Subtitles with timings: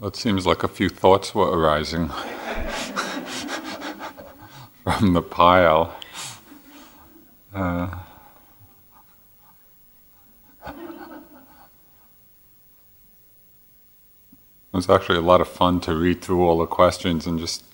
[0.00, 2.08] It seems like a few thoughts were arising
[4.84, 5.96] from the pile.
[7.52, 7.98] Uh,
[10.64, 10.72] it
[14.70, 17.64] was actually a lot of fun to read through all the questions and just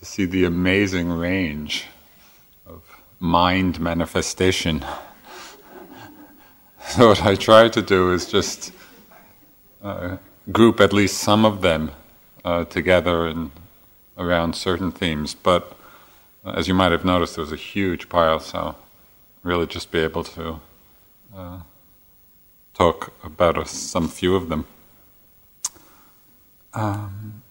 [0.00, 1.84] to see the amazing range
[2.66, 2.82] of
[3.20, 4.84] mind manifestation.
[6.88, 8.70] So, what I try to do is just
[9.82, 10.18] uh,
[10.52, 11.90] group at least some of them
[12.44, 13.50] uh, together and
[14.16, 15.34] around certain themes.
[15.34, 15.76] But
[16.44, 18.76] uh, as you might have noticed, there was a huge pile, so
[19.42, 20.60] really just be able to
[21.36, 21.60] uh,
[22.74, 24.66] talk about some few of them.
[26.74, 27.42] Um,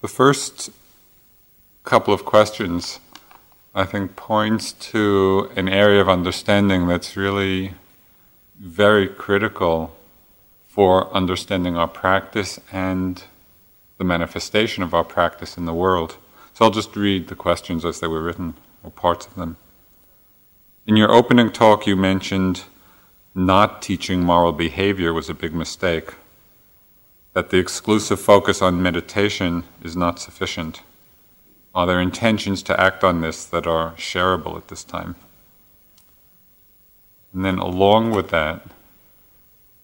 [0.00, 0.70] the first
[1.82, 3.00] couple of questions,
[3.74, 7.74] I think, points to an area of understanding that's really
[8.58, 9.94] very critical
[10.66, 13.24] for understanding our practice and
[13.98, 16.16] the manifestation of our practice in the world.
[16.52, 19.56] So I'll just read the questions as they were written, or parts of them.
[20.86, 22.64] In your opening talk, you mentioned
[23.34, 26.14] not teaching moral behavior was a big mistake,
[27.32, 30.82] that the exclusive focus on meditation is not sufficient.
[31.74, 35.16] Are there intentions to act on this that are shareable at this time?
[37.34, 38.62] And then, along with that,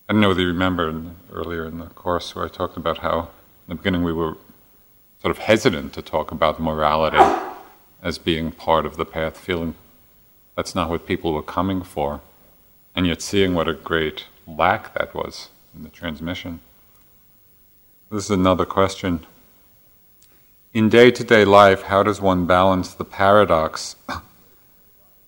[0.08, 3.18] I know whether you remember in, earlier in the course where I talked about how
[3.20, 3.26] in
[3.70, 4.36] the beginning we were
[5.20, 7.18] sort of hesitant to talk about morality
[8.02, 9.74] as being part of the path, feeling
[10.54, 12.20] that's not what people were coming for,
[12.94, 16.60] and yet seeing what a great lack that was in the transmission.
[18.10, 19.26] This is another question.
[20.72, 23.96] In day to day life, how does one balance the paradox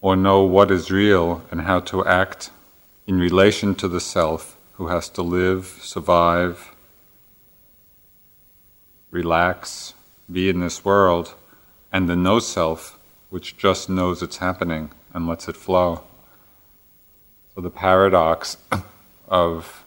[0.02, 2.50] or know what is real and how to act
[3.06, 6.72] in relation to the self who has to live, survive,
[9.12, 9.94] relax,
[10.30, 11.34] be in this world,
[11.92, 12.98] and the no self
[13.30, 16.02] which just knows it's happening and lets it flow.
[17.54, 18.56] So the paradox
[19.28, 19.84] of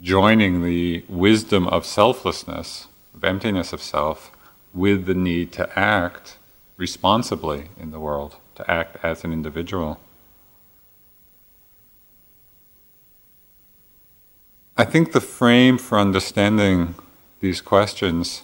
[0.00, 4.30] joining the wisdom of selflessness, of emptiness of self,
[4.72, 6.36] with the need to act
[6.76, 10.00] responsibly in the world to act as an individual.
[14.76, 16.96] I think the frame for understanding
[17.40, 18.42] these questions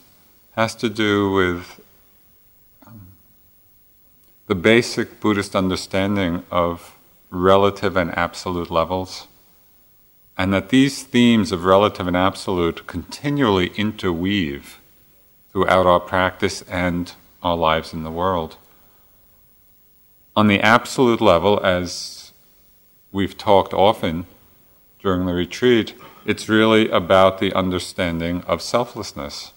[0.53, 1.81] has to do with
[2.87, 3.09] um,
[4.47, 6.97] the basic Buddhist understanding of
[7.31, 9.27] relative and absolute levels,
[10.39, 14.79] and that these themes of relative and absolute continually interweave
[15.51, 18.57] throughout our practice and our lives in the world
[20.37, 22.33] on the absolute level, as
[23.13, 24.27] we've talked often
[25.01, 25.95] during the retreat,
[26.27, 29.53] it's really about the understanding of selflessness.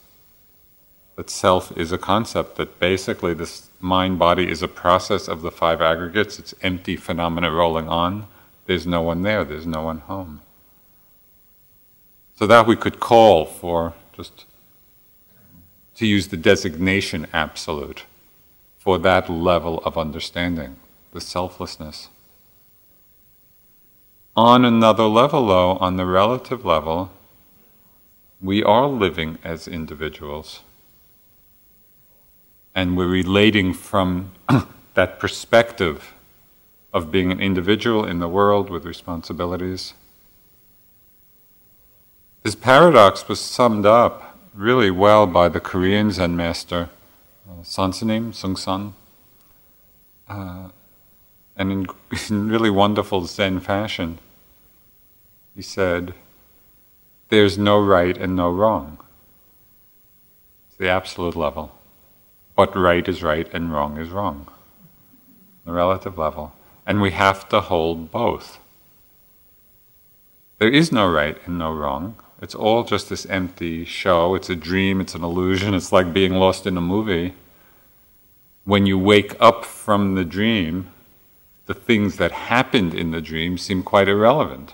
[1.16, 5.52] That self is a concept, that basically this mind body is a process of the
[5.52, 8.28] five aggregates, it's empty phenomena rolling on.
[8.68, 10.42] There's no one there, there's no one home.
[12.36, 14.46] So that we could call for just
[15.96, 18.04] to use the designation absolute
[18.88, 20.78] for that level of understanding,
[21.12, 22.08] the selflessness.
[24.34, 27.12] On another level, though, on the relative level,
[28.42, 30.62] we are living as individuals.
[32.74, 34.32] And we're relating from
[34.94, 36.14] that perspective
[36.94, 39.96] of being an individual in the world with responsibilities.
[42.44, 46.90] This paradox was summed up really well by the Korean Zen master
[47.50, 48.94] uh, Sansanim, Sung
[50.28, 50.70] uh,
[51.56, 51.88] and in,
[52.30, 54.20] in really wonderful Zen fashion,
[55.56, 56.14] he said,
[57.30, 59.00] There's no right and no wrong.
[60.68, 61.72] It's the absolute level.
[62.56, 64.48] But right is right and wrong is wrong.
[65.66, 66.54] The relative level.
[66.86, 68.60] And we have to hold both.
[70.60, 72.16] There is no right and no wrong.
[72.42, 74.36] It's all just this empty show.
[74.36, 77.34] It's a dream, it's an illusion, it's like being lost in a movie.
[78.64, 80.92] When you wake up from the dream,
[81.66, 84.74] the things that happened in the dream seem quite irrelevant,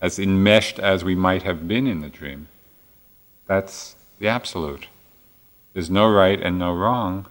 [0.00, 2.48] as enmeshed as we might have been in the dream.
[3.46, 4.86] That's the absolute.
[5.72, 7.26] There's no right and no wrong.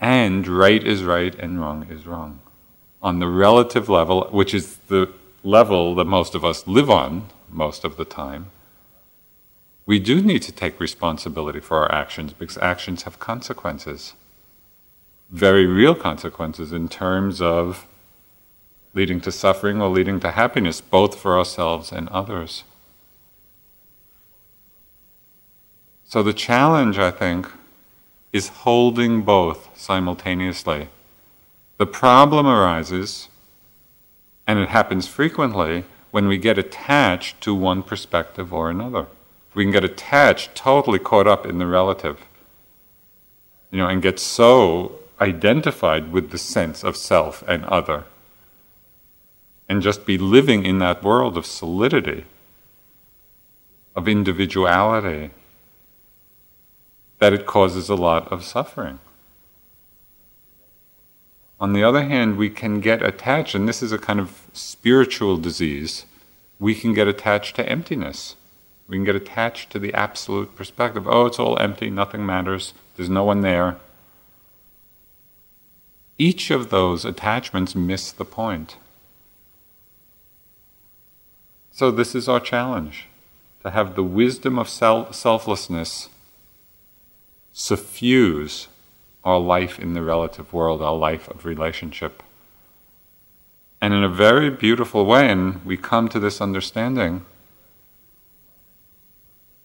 [0.00, 2.40] And right is right and wrong is wrong.
[3.02, 5.10] On the relative level, which is the
[5.46, 8.50] level that most of us live on most of the time,
[9.86, 14.14] we do need to take responsibility for our actions because actions have consequences.
[15.30, 17.86] Very real consequences in terms of
[18.92, 22.64] leading to suffering or leading to happiness, both for ourselves and others.
[26.04, 27.48] So the challenge, I think,
[28.32, 30.88] is holding both simultaneously.
[31.78, 33.28] The problem arises,
[34.46, 39.06] and it happens frequently, when we get attached to one perspective or another.
[39.54, 42.20] We can get attached, totally caught up in the relative,
[43.70, 48.04] you know, and get so identified with the sense of self and other,
[49.68, 52.24] and just be living in that world of solidity,
[53.94, 55.30] of individuality,
[57.18, 58.98] that it causes a lot of suffering.
[61.58, 65.38] On the other hand, we can get attached, and this is a kind of spiritual
[65.38, 66.04] disease,
[66.58, 68.36] we can get attached to emptiness.
[68.88, 71.08] We can get attached to the absolute perspective.
[71.08, 73.78] Oh, it's all empty, nothing matters, there's no one there.
[76.18, 78.76] Each of those attachments miss the point.
[81.72, 83.06] So, this is our challenge
[83.62, 86.08] to have the wisdom of self- selflessness
[87.52, 88.68] suffuse
[89.26, 92.22] our life in the relative world, our life of relationship.
[93.80, 97.26] And in a very beautiful way, and we come to this understanding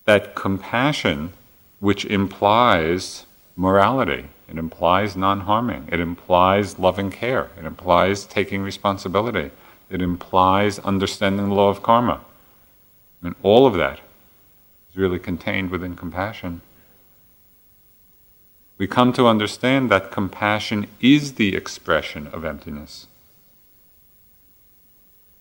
[0.06, 1.34] that compassion,
[1.80, 3.26] which implies
[3.56, 9.52] morality, it implies non harming, it implies loving care, it implies taking responsibility,
[9.92, 12.22] it implies understanding the law of karma.
[13.22, 14.00] And all of that
[14.90, 16.62] is really contained within compassion
[18.82, 23.06] we come to understand that compassion is the expression of emptiness.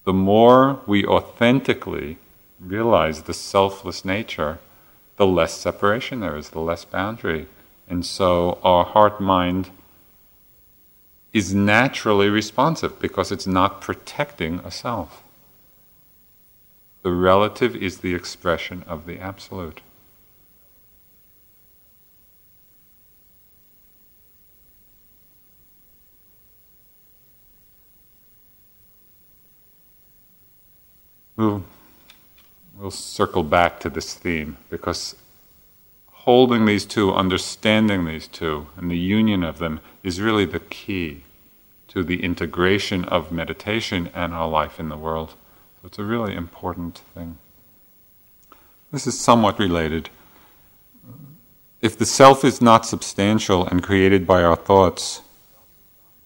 [0.04, 2.18] The more we authentically
[2.60, 4.58] realize the selfless nature,
[5.16, 7.46] the less separation there is, the less boundary.
[7.88, 9.70] And so our heart mind
[11.32, 15.22] is naturally responsive because it's not protecting a self.
[17.02, 19.80] The relative is the expression of the absolute.
[31.40, 31.62] We'll,
[32.78, 35.16] we'll circle back to this theme because
[36.12, 41.22] holding these two, understanding these two, and the union of them is really the key
[41.88, 45.30] to the integration of meditation and our life in the world.
[45.80, 47.38] So it's a really important thing.
[48.92, 50.10] This is somewhat related.
[51.80, 55.22] If the self is not substantial and created by our thoughts,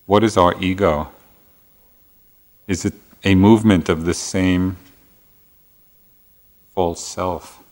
[0.06, 1.12] what is our ego?
[2.67, 4.76] Is it a movement of the same
[6.75, 7.62] false self.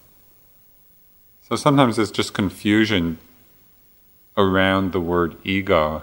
[1.40, 3.18] So sometimes there's just confusion
[4.36, 6.02] around the word ego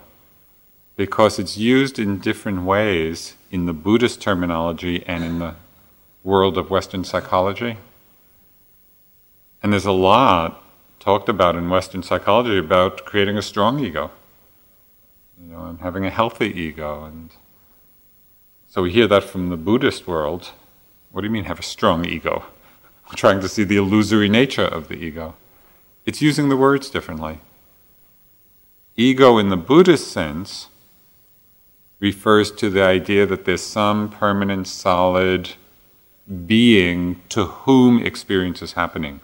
[0.96, 5.56] because it's used in different ways in the Buddhist terminology and in the
[6.24, 7.78] world of Western psychology.
[9.64, 10.62] And there's a lot
[11.00, 14.12] talked about in Western psychology about creating a strong ego,
[15.42, 17.06] you know, and having a healthy ego.
[17.06, 17.30] And
[18.68, 20.52] so we hear that from the Buddhist world.
[21.12, 22.44] What do you mean have a strong ego?
[23.16, 25.36] Trying to see the illusory nature of the ego.
[26.06, 27.40] It's using the words differently.
[28.96, 30.68] Ego, in the Buddhist sense,
[32.00, 35.52] refers to the idea that there's some permanent, solid
[36.46, 39.20] being to whom experience is happening.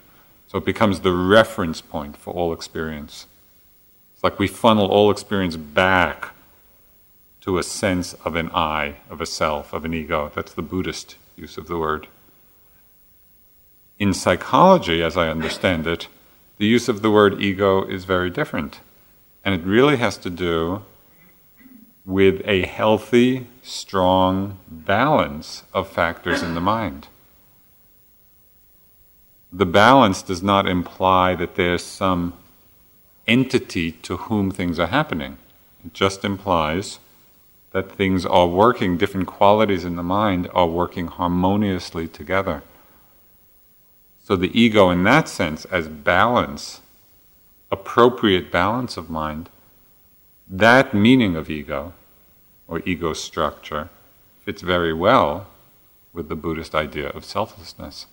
[0.48, 3.26] So it becomes the reference point for all experience.
[4.14, 6.30] It's like we funnel all experience back
[7.42, 10.32] to a sense of an I, of a self, of an ego.
[10.34, 12.08] That's the Buddhist use of the word.
[13.98, 16.08] In psychology, as I understand it,
[16.58, 18.80] the use of the word ego is very different.
[19.44, 20.82] And it really has to do
[22.04, 27.08] with a healthy, strong balance of factors in the mind.
[29.52, 32.34] The balance does not imply that there's some
[33.26, 35.38] entity to whom things are happening.
[35.84, 36.98] It just implies
[37.72, 42.62] that things are working, different qualities in the mind are working harmoniously together.
[44.26, 46.80] So the ego, in that sense, as balance,
[47.70, 49.48] appropriate balance of mind,
[50.50, 51.92] that meaning of ego,
[52.66, 53.88] or ego structure,
[54.44, 55.46] fits very well
[56.12, 58.06] with the Buddhist idea of selflessness.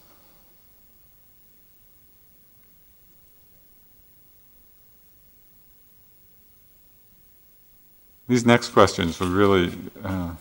[8.28, 10.34] These next questions were really uh,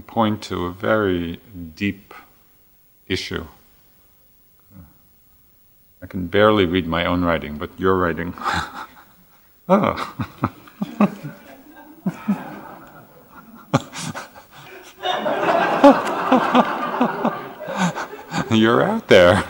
[0.00, 1.38] point to a very
[1.76, 2.14] deep
[3.06, 3.46] issue.
[6.00, 8.34] I can barely read my own writing, but your writing.
[9.68, 10.14] oh.
[18.50, 19.36] You're out there.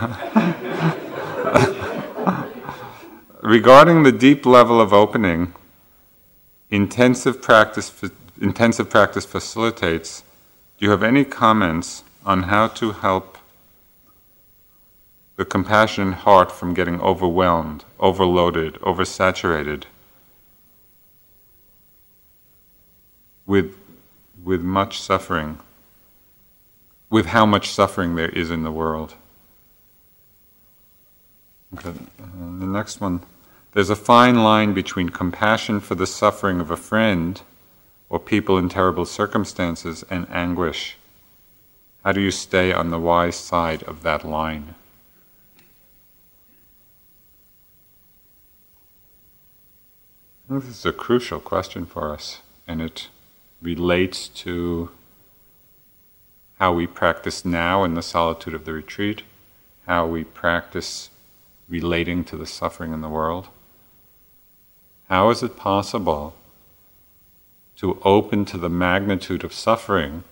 [3.42, 5.54] Regarding the deep level of opening,
[6.70, 7.92] intensive practice,
[8.40, 10.22] intensive practice facilitates
[10.82, 13.38] do you have any comments on how to help
[15.36, 19.84] the compassionate heart from getting overwhelmed, overloaded, oversaturated
[23.46, 23.76] with,
[24.42, 25.60] with much suffering,
[27.08, 29.14] with how much suffering there is in the world?
[31.74, 33.20] Okay, the next one.
[33.70, 37.40] There's a fine line between compassion for the suffering of a friend
[38.12, 40.96] or people in terrible circumstances and anguish.
[42.04, 44.74] How do you stay on the wise side of that line?
[50.46, 53.08] This is a crucial question for us, and it
[53.62, 54.90] relates to
[56.58, 59.22] how we practice now in the solitude of the retreat,
[59.86, 61.08] how we practice
[61.66, 63.48] relating to the suffering in the world.
[65.08, 66.34] How is it possible
[67.82, 70.22] to open to the magnitude of suffering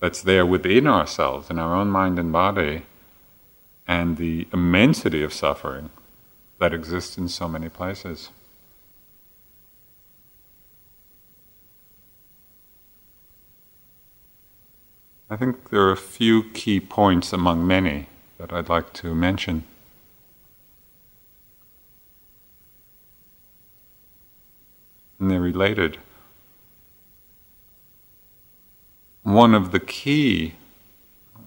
[0.00, 2.82] that's there within ourselves, in our own mind and body,
[3.86, 5.88] and the immensity of suffering
[6.58, 8.28] that exists in so many places?
[15.30, 19.64] I think there are a few key points among many that I'd like to mention.
[25.18, 25.98] and they're related.
[29.28, 30.54] One of the key
[31.36, 31.40] uh,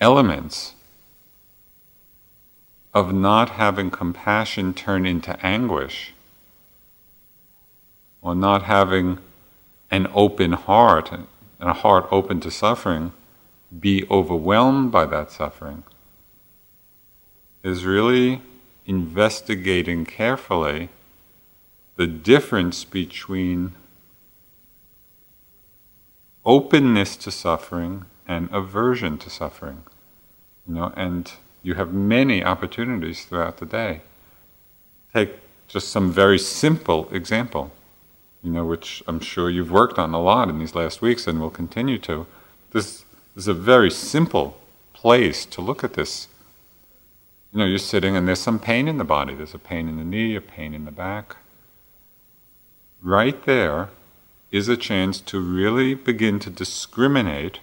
[0.00, 0.74] elements
[2.94, 6.12] of not having compassion turn into anguish,
[8.22, 9.18] or not having
[9.90, 11.26] an open heart, and
[11.58, 13.12] a heart open to suffering,
[13.80, 15.82] be overwhelmed by that suffering,
[17.64, 18.40] is really
[18.86, 20.90] investigating carefully
[21.96, 23.72] the difference between
[26.50, 29.84] openness to suffering and aversion to suffering.
[30.66, 31.30] You know, and
[31.62, 34.00] you have many opportunities throughout the day.
[35.14, 35.30] Take
[35.68, 37.70] just some very simple example,
[38.42, 41.40] you know, which I'm sure you've worked on a lot in these last weeks and
[41.40, 42.26] will continue to.
[42.72, 43.04] This
[43.36, 44.58] is a very simple
[44.92, 46.26] place to look at this.
[47.52, 49.36] You know, you're sitting and there's some pain in the body.
[49.36, 51.36] There's a pain in the knee, a pain in the back
[53.02, 53.88] right there
[54.50, 57.60] is a chance to really begin to discriminate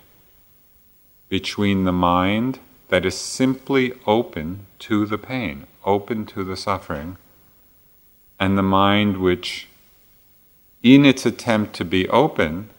[1.30, 7.18] between the mind that is simply open to the pain, open to the suffering,
[8.40, 9.68] and the mind which,
[10.82, 12.70] in its attempt to be open,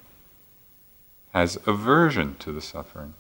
[1.33, 3.13] has aversion to the suffering.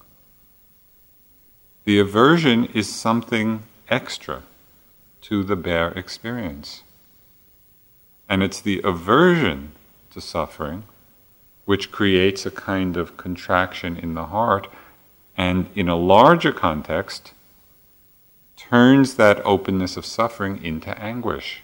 [1.85, 4.43] The aversion is something extra
[5.23, 6.83] to the bare experience.
[8.29, 9.73] And it's the aversion
[10.21, 10.85] suffering
[11.69, 14.67] which creates a kind of contraction in the heart
[15.37, 17.33] and, in a larger context,
[18.57, 21.61] turns that openness of suffering into anguish.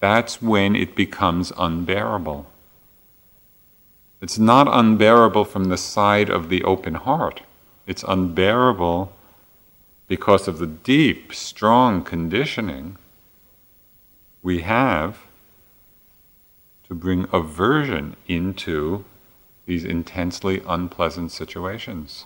[0.00, 2.46] That's when it becomes unbearable.
[4.22, 7.42] It's not unbearable from the side of the open heart.
[7.86, 9.12] It's unbearable
[10.08, 12.96] because of the deep, strong conditioning
[14.42, 15.25] we have
[16.88, 19.04] to bring aversion into
[19.66, 22.24] these intensely unpleasant situations.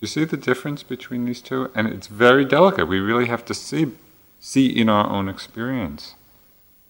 [0.00, 1.70] You see the difference between these two?
[1.74, 2.86] And it's very delicate.
[2.86, 3.92] We really have to see,
[4.38, 6.14] see in our own experience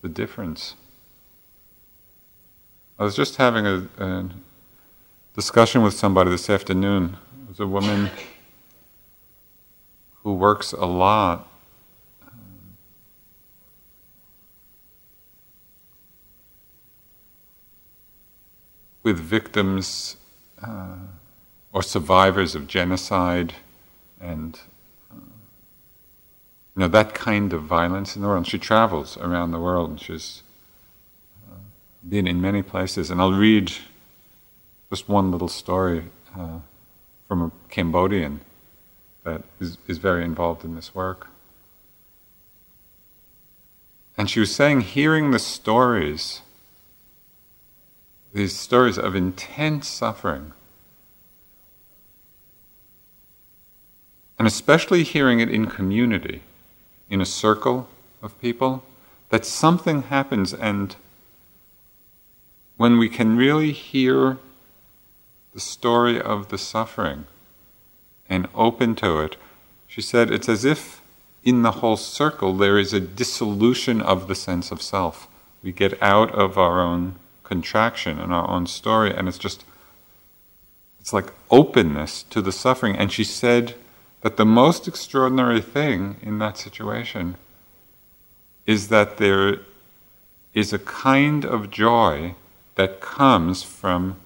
[0.02, 0.74] the difference.
[2.98, 4.30] I was just having a, a
[5.34, 7.16] discussion with somebody this afternoon.
[7.44, 8.10] It was a woman
[10.22, 11.48] who works a lot
[19.04, 20.16] with victims
[20.66, 20.96] uh,
[21.72, 23.54] or survivors of genocide
[24.20, 24.58] and
[25.12, 28.46] uh, you know that kind of violence in the world.
[28.46, 30.42] She travels around the world and she's
[31.48, 31.58] uh,
[32.08, 33.10] been in many places.
[33.10, 33.72] And I'll read
[34.90, 36.04] just one little story
[36.36, 36.60] uh,
[37.28, 38.40] from a Cambodian
[39.24, 41.28] that is, is very involved in this work.
[44.16, 46.42] And she was saying, hearing the stories
[48.34, 50.52] these stories of intense suffering.
[54.36, 56.42] And especially hearing it in community,
[57.08, 57.88] in a circle
[58.20, 58.82] of people,
[59.30, 60.96] that something happens, and
[62.76, 64.38] when we can really hear
[65.52, 67.26] the story of the suffering,
[68.28, 69.36] and open to it,
[69.86, 71.00] she said it's as if
[71.44, 75.28] in the whole circle there is a dissolution of the sense of self.
[75.62, 77.14] We get out of our own
[77.54, 79.64] contraction in our own story, and it's just,
[81.00, 82.96] it's like openness to the suffering.
[82.96, 83.74] And she said
[84.22, 87.36] that the most extraordinary thing in that situation
[88.66, 89.60] is that there
[90.52, 92.34] is a kind of joy
[92.74, 94.16] that comes from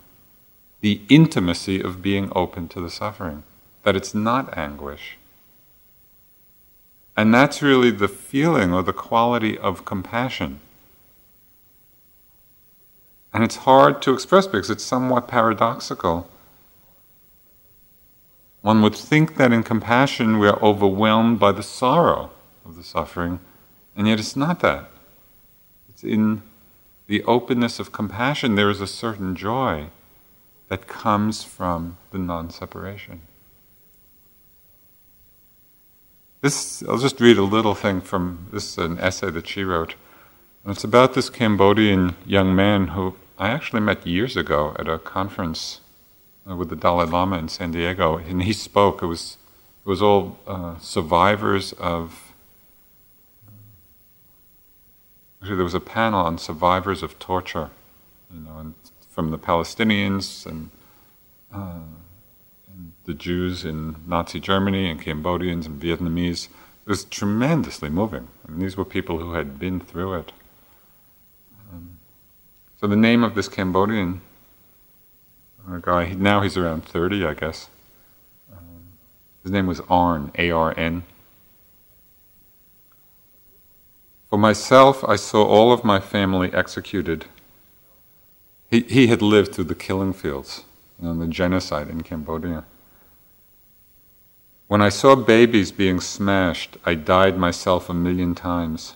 [0.81, 3.43] the intimacy of being open to the suffering,
[3.83, 5.19] that it's not anguish.
[7.15, 10.61] And that's really the feeling or the quality of compassion.
[13.33, 16.29] And it's hard to express because it's somewhat paradoxical.
[18.63, 22.31] One would think that in compassion we are overwhelmed by the sorrow
[22.65, 23.41] of the suffering,
[23.97, 24.91] and yet it's not that.
[25.89, 26.43] It's in
[27.07, 29.87] the openness of compassion, there is a certain joy
[30.69, 33.23] that comes from the non separation.
[36.41, 39.95] This, I'll just read a little thing from this is an essay that she wrote.
[40.69, 44.99] And it's about this Cambodian young man who I actually met years ago at a
[44.99, 45.81] conference
[46.47, 49.03] uh, with the Dalai Lama in San Diego, and he spoke.
[49.03, 49.39] It was
[49.83, 52.35] it was all uh, survivors of.
[55.41, 57.71] Actually, there was a panel on survivors of torture,
[58.31, 58.75] you know, and
[59.09, 60.69] from the Palestinians and.
[61.51, 61.81] Uh,
[63.07, 66.49] the Jews in Nazi Germany and Cambodians and Vietnamese.
[66.85, 68.29] It was tremendously moving.
[68.47, 70.33] I mean, these were people who had been through it.
[72.81, 74.21] So the name of this Cambodian
[75.69, 77.69] uh, guy, now he's around 30, I guess.
[78.53, 78.63] Um,
[79.43, 81.03] his name was Arn, A R N.
[84.31, 87.25] For myself, I saw all of my family executed.
[88.71, 90.63] He, he had lived through the killing fields,
[91.01, 92.65] know, the genocide in Cambodia.
[94.69, 98.95] When I saw babies being smashed, I died myself a million times.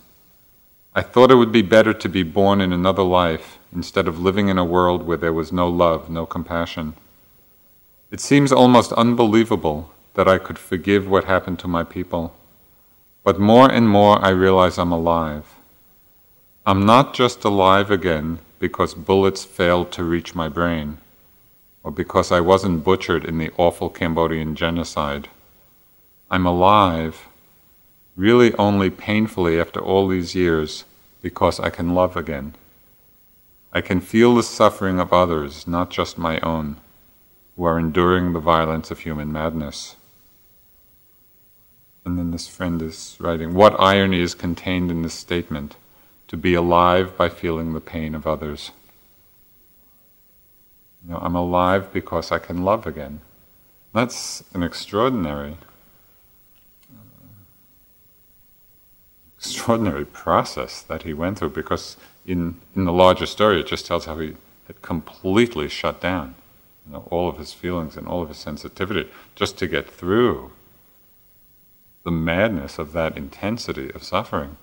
[0.95, 4.49] I thought it would be better to be born in another life instead of living
[4.49, 6.93] in a world where there was no love, no compassion.
[8.11, 12.35] It seems almost unbelievable that I could forgive what happened to my people.
[13.25, 15.47] But more and more I realize I'm alive.
[16.67, 20.99] I'm not just alive again because bullets failed to reach my brain,
[21.83, 25.29] or because I wasn't butchered in the awful Cambodian genocide.
[26.31, 27.29] I'm alive
[28.17, 30.85] really only painfully after all these years
[31.23, 32.55] because I can love again.
[33.73, 36.77] I can feel the suffering of others, not just my own,
[37.57, 39.97] who are enduring the violence of human madness.
[42.05, 45.77] And then this friend is writing, What irony is contained in this statement?
[46.29, 48.73] To be alive by feeling the pain of others.
[51.05, 53.21] You know, I'm alive because I can love again.
[53.93, 55.57] That's an extraordinary
[59.43, 64.05] extraordinary process that he went through because in, in the larger story it just tells
[64.05, 64.37] how he
[64.69, 66.37] had completely shut down
[66.87, 70.53] you know, all of his feelings and all of his sensitivity just to get through
[72.05, 74.57] the madness of that intensity of suffering.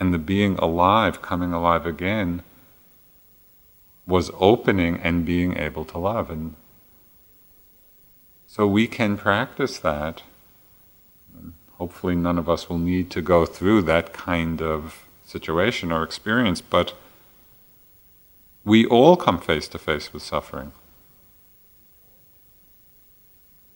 [0.00, 2.42] And the being alive, coming alive again,
[4.06, 6.30] was opening and being able to love.
[6.30, 6.54] And
[8.46, 10.22] so we can practice that
[11.82, 16.60] hopefully none of us will need to go through that kind of situation or experience,
[16.60, 16.94] but
[18.64, 20.70] we all come face to face with suffering.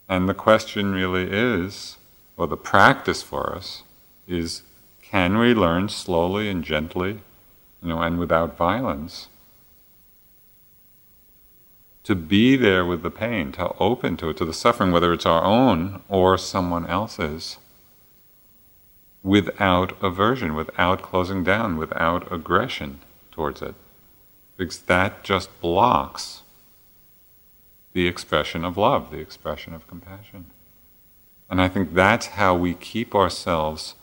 [0.09, 1.97] And the question really is,
[2.37, 3.83] or the practice for us,
[4.29, 4.63] is
[5.03, 7.19] can we learn slowly and gently,
[7.83, 9.27] you know, and without violence,
[12.05, 15.27] to be there with the pain, to open to it, to the suffering, whether it's
[15.27, 17.59] our own or someone else's,
[19.27, 23.01] without aversion, without closing down, without aggression
[23.33, 23.75] towards it.
[24.57, 26.43] Because that just blocks
[27.93, 30.47] the expression of love, the expression of compassion.
[31.51, 33.97] And I think that's how we keep ourselves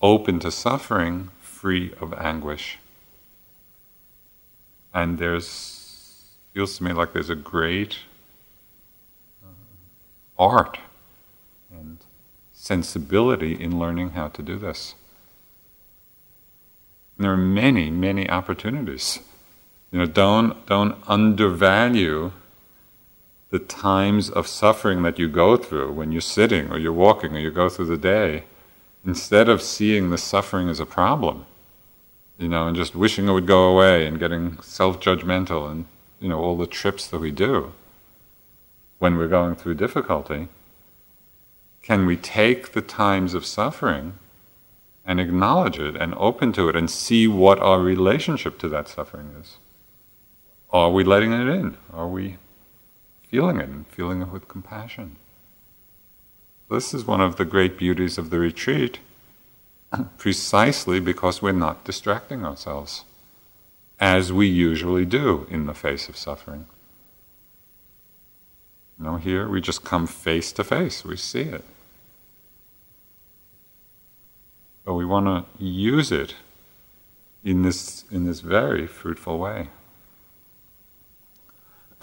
[0.00, 2.78] open to suffering, free of anguish.
[4.94, 7.98] And there's, feels to me like there's a great
[9.42, 9.48] uh,
[10.38, 10.78] art
[12.70, 14.94] sensibility in learning how to do this.
[17.16, 19.18] And there are many, many opportunities.
[19.90, 22.30] You know, don't, don't undervalue
[23.50, 27.40] the times of suffering that you go through when you're sitting or you're walking or
[27.40, 28.44] you go through the day.
[29.04, 31.46] Instead of seeing the suffering as a problem,
[32.38, 35.86] you know, and just wishing it would go away and getting self judgmental and
[36.20, 37.72] you know, all the trips that we do
[39.00, 40.46] when we're going through difficulty,
[41.82, 44.18] can we take the times of suffering
[45.04, 49.34] and acknowledge it and open to it and see what our relationship to that suffering
[49.40, 49.56] is?
[50.70, 51.76] Are we letting it in?
[51.92, 52.36] Are we
[53.28, 55.16] feeling it and feeling it with compassion?
[56.70, 59.00] This is one of the great beauties of the retreat,
[60.18, 63.04] precisely because we're not distracting ourselves,
[63.98, 66.66] as we usually do in the face of suffering.
[69.00, 71.64] You know, here we just come face to face, we see it.
[74.84, 76.34] But we want to use it
[77.42, 79.68] in this, in this very fruitful way.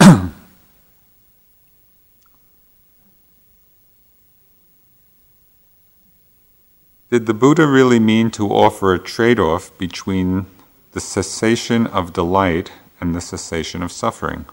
[7.10, 10.46] Did the Buddha really mean to offer a trade off between
[10.92, 14.46] the cessation of delight and the cessation of suffering?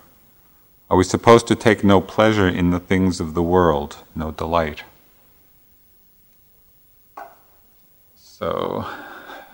[0.90, 4.84] Are we supposed to take no pleasure in the things of the world, no delight?
[8.16, 8.86] So,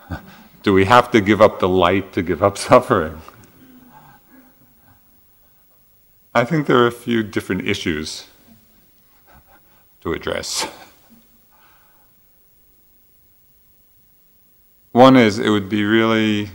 [0.63, 3.21] do we have to give up delight to give up suffering?
[6.33, 8.27] I think there are a few different issues
[10.01, 10.67] to address.
[14.91, 16.49] One is it would be really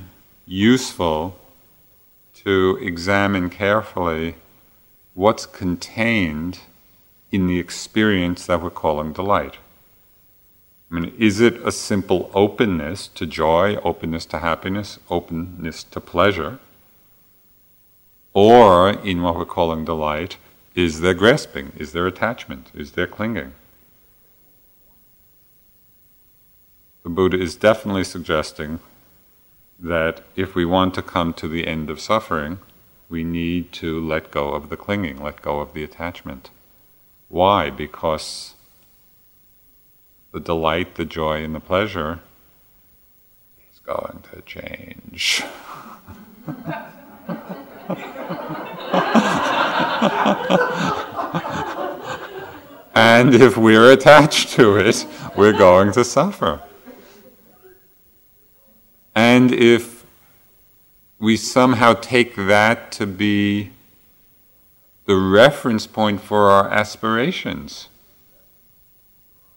[0.46, 1.38] useful
[2.34, 4.34] to examine carefully
[5.16, 6.60] what's contained
[7.32, 9.56] in the experience that we're calling delight.
[10.88, 16.60] I mean, is it a simple openness to joy, openness to happiness, openness to pleasure?
[18.32, 20.36] Or, in what we're calling delight,
[20.76, 21.72] is there grasping?
[21.76, 22.70] Is there attachment?
[22.74, 23.54] Is there clinging?
[27.06, 28.80] the Buddha is definitely suggesting
[29.78, 32.58] that if we want to come to the end of suffering,
[33.08, 36.50] we need to let go of the clinging, let go of the attachment.
[37.28, 37.70] Why?
[37.70, 38.54] Because
[40.32, 42.20] the delight, the joy, and the pleasure
[43.72, 45.42] is going to change.
[52.94, 56.60] and if we're attached to it, we're going to suffer.
[59.14, 59.95] And if
[61.18, 63.70] we somehow take that to be
[65.06, 67.88] the reference point for our aspirations,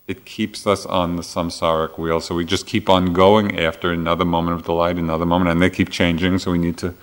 [0.07, 2.21] it keeps us on the samsaric wheel.
[2.21, 5.69] So we just keep on going after another moment of delight, another moment, and they
[5.69, 6.39] keep changing.
[6.39, 6.95] So we need to,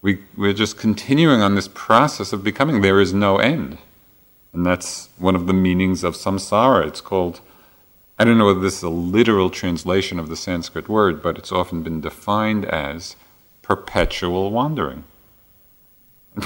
[0.00, 2.80] we, we're just continuing on this process of becoming.
[2.80, 3.78] There is no end.
[4.52, 6.86] And that's one of the meanings of samsara.
[6.86, 7.40] It's called
[8.18, 11.50] I don't know whether this is a literal translation of the Sanskrit word, but it's
[11.50, 13.16] often been defined as
[13.62, 15.04] perpetual wandering.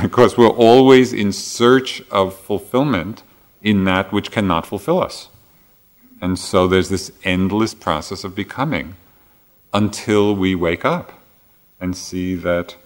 [0.03, 3.23] Because we're always in search of fulfillment
[3.63, 5.29] in that which cannot fulfill us.
[6.21, 8.95] And so there's this endless process of becoming
[9.73, 11.13] until we wake up
[11.81, 12.77] and see that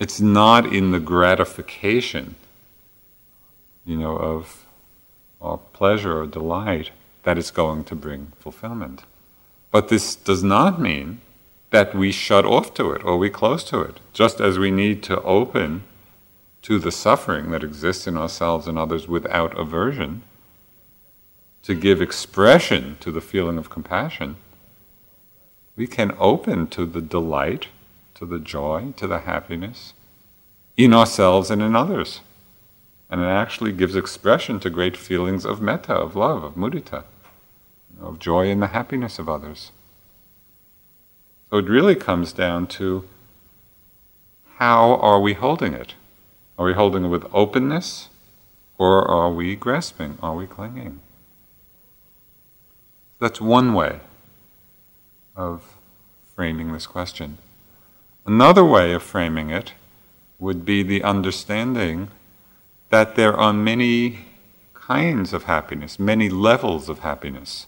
[0.00, 2.34] it's not in the gratification,
[3.86, 4.66] you know, of,
[5.40, 6.90] of pleasure or delight
[7.22, 9.04] that is going to bring fulfillment.
[9.70, 11.20] But this does not mean
[11.72, 13.98] that we shut off to it or we close to it.
[14.12, 15.82] Just as we need to open
[16.62, 20.22] to the suffering that exists in ourselves and others without aversion,
[21.62, 24.36] to give expression to the feeling of compassion,
[25.74, 27.66] we can open to the delight,
[28.14, 29.94] to the joy, to the happiness
[30.76, 32.20] in ourselves and in others.
[33.10, 37.04] And it actually gives expression to great feelings of metta, of love, of mudita
[38.02, 39.70] of joy in the happiness of others.
[41.52, 43.06] So it really comes down to
[44.56, 45.92] how are we holding it?
[46.58, 48.08] Are we holding it with openness
[48.78, 50.16] or are we grasping?
[50.22, 51.00] Are we clinging?
[53.20, 54.00] That's one way
[55.36, 55.76] of
[56.34, 57.36] framing this question.
[58.24, 59.74] Another way of framing it
[60.38, 62.08] would be the understanding
[62.88, 64.20] that there are many
[64.72, 67.66] kinds of happiness, many levels of happiness.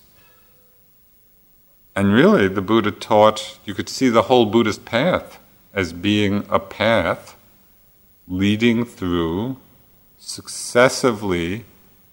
[1.96, 5.38] And really, the Buddha taught you could see the whole Buddhist path
[5.72, 7.36] as being a path
[8.26, 9.58] leading through
[10.18, 11.64] successively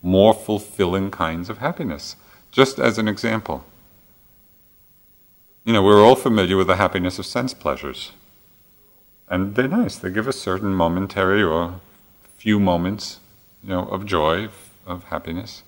[0.04, 2.16] more fulfilling kinds of happiness.
[2.52, 3.64] Just as an example,
[5.64, 8.12] you know, we're all familiar with the happiness of sense pleasures.
[9.30, 9.96] And they're nice.
[9.96, 11.80] They give a certain momentary or
[12.38, 13.20] few moments,
[13.64, 14.50] you know, of joy,
[14.86, 15.64] of happiness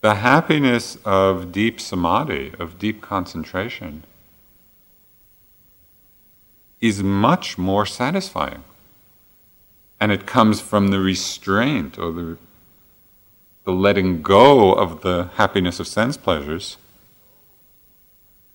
[0.00, 4.04] the happiness of deep samadhi, of deep concentration,
[6.80, 8.62] is much more satisfying.
[10.00, 12.38] And it comes from the restraint or the,
[13.64, 16.76] the letting go of the happiness of sense pleasures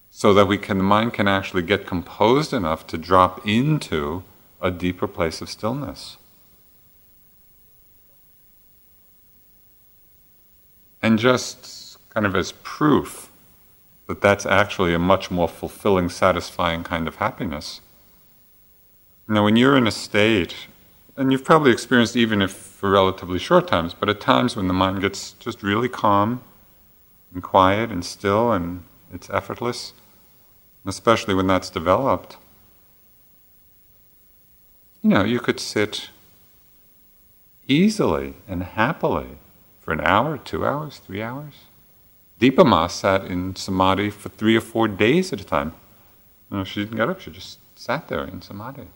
[0.09, 4.23] so that we can, the mind can actually get composed enough to drop into
[4.61, 6.17] a deeper place of stillness.
[11.03, 13.29] And just kind of as proof
[14.07, 17.81] that that's actually a much more fulfilling, satisfying kind of happiness.
[19.27, 20.55] Now, when you're in a state,
[21.15, 24.73] and you've probably experienced even if for relatively short times, but at times when the
[24.73, 26.41] mind gets just really calm
[27.33, 29.93] and quiet and still and it's effortless,
[30.85, 32.37] especially when that's developed,
[35.01, 36.09] you know, you could sit
[37.67, 39.37] easily and happily
[39.83, 41.53] for an hour, two hours, three hours.
[42.39, 45.73] Dipa Ma sat in samadhi for three or four days at a time.
[46.63, 48.87] She didn't get up, she just sat there in samadhi.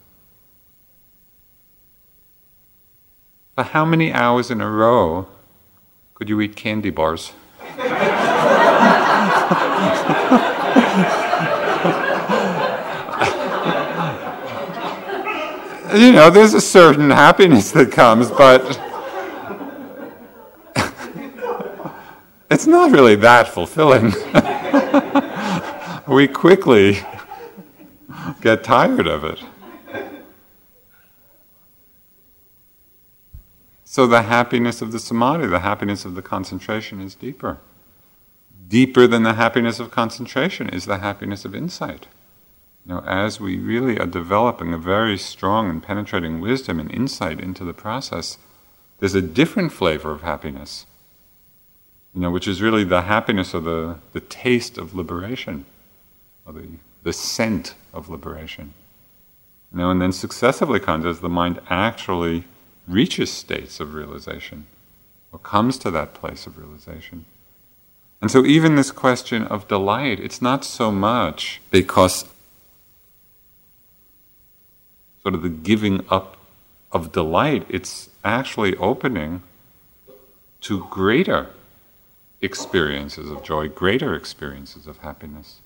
[3.55, 5.27] For how many hours in a row
[6.13, 7.33] could you eat candy bars?
[15.95, 18.86] you know, there's a certain happiness that comes, but
[22.49, 24.13] it's not really that fulfilling.
[26.07, 26.99] we quickly
[28.41, 29.39] get tired of it.
[33.83, 37.57] So the happiness of the samadhi, the happiness of the concentration is deeper.
[38.67, 42.07] Deeper than the happiness of concentration is the happiness of insight.
[42.87, 47.65] Know, as we really are developing a very strong and penetrating wisdom and insight into
[47.65, 48.37] the process,
[48.99, 50.85] there's a different flavor of happiness.
[52.17, 55.65] You know, which is really the happiness or the, the taste of liberation,
[56.47, 56.67] or the,
[57.03, 58.73] the scent of liberation.
[59.71, 62.45] You know, and then successively comes as the mind actually
[62.87, 64.65] reaches states of realization,
[65.31, 67.25] or comes to that place of realization.
[68.19, 72.25] And so, even this question of delight, it's not so much because
[75.21, 76.35] sort of the giving up
[76.91, 79.43] of delight, it's actually opening
[80.61, 81.49] to greater
[82.41, 85.59] experiences of joy, greater experiences of happiness.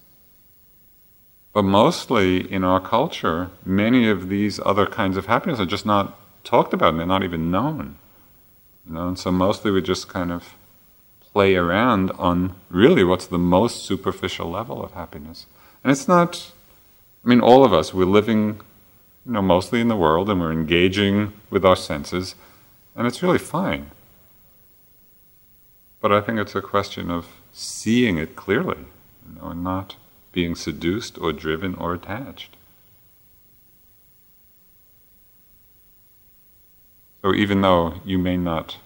[1.54, 6.18] But mostly in our culture, many of these other kinds of happiness are just not
[6.44, 7.98] talked about and they're not even known.
[8.88, 10.56] You know, and so mostly we just kind of
[11.20, 15.46] play around on really what's the most superficial level of happiness.
[15.84, 16.52] And it's not,
[17.26, 18.62] I mean, all of us, we're living
[19.26, 22.36] you know, mostly in the world and we're engaging with our senses,
[22.96, 23.92] and it's really fine.
[26.02, 28.80] But I think it's a question of seeing it clearly,
[29.28, 29.96] you know, and not
[30.32, 32.56] being seduced or driven or attached.
[37.22, 38.78] So even though you may not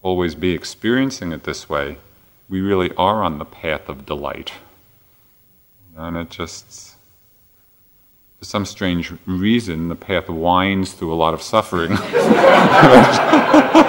[0.00, 1.98] always be experiencing it this way,
[2.48, 4.52] we really are on the path of delight.
[5.96, 6.94] And it just
[8.38, 11.90] for some strange reason, the path winds through a lot of suffering.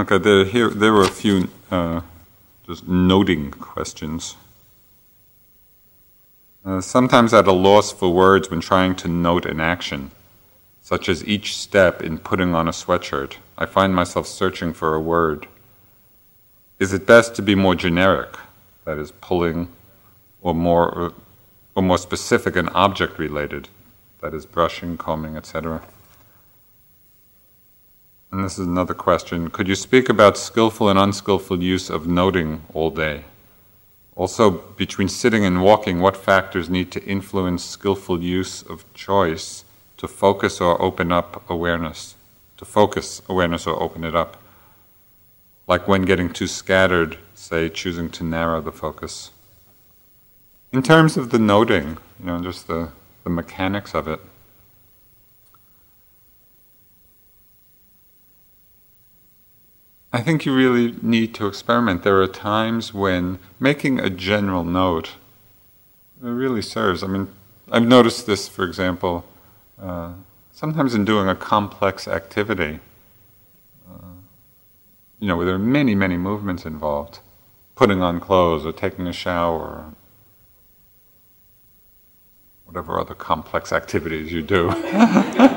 [0.00, 2.00] okay, there, here, there were a few uh,
[2.66, 4.36] just noting questions.
[6.64, 10.10] Uh, sometimes at a loss for words when trying to note an action
[10.90, 15.00] such as each step in putting on a sweatshirt, I find myself searching for a
[15.00, 15.46] word.
[16.78, 18.36] Is it best to be more generic,
[18.84, 19.68] that is, pulling,
[20.40, 21.12] or more,
[21.76, 23.68] or more specific and object related,
[24.20, 25.82] that is, brushing, combing, etc.?
[28.32, 29.50] And this is another question.
[29.50, 33.24] Could you speak about skillful and unskillful use of noting all day?
[34.14, 39.64] Also, between sitting and walking, what factors need to influence skillful use of choice
[39.96, 42.14] to focus or open up awareness,
[42.56, 44.36] to focus awareness or open it up.
[45.66, 49.32] Like when getting too scattered, say, choosing to narrow the focus.
[50.72, 52.90] In terms of the noting, you know, just the,
[53.24, 54.20] the mechanics of it,
[60.12, 62.02] I think you really need to experiment.
[62.02, 65.14] There are times when making a general note
[66.20, 67.04] really serves.
[67.04, 67.28] I mean,
[67.70, 69.24] I've noticed this, for example,
[69.80, 70.14] uh,
[70.52, 72.80] sometimes in doing a complex activity,
[73.88, 74.14] uh,
[75.20, 77.20] you know, where there are many, many movements involved,
[77.76, 79.94] putting on clothes or taking a shower, or
[82.64, 84.70] whatever other complex activities you do.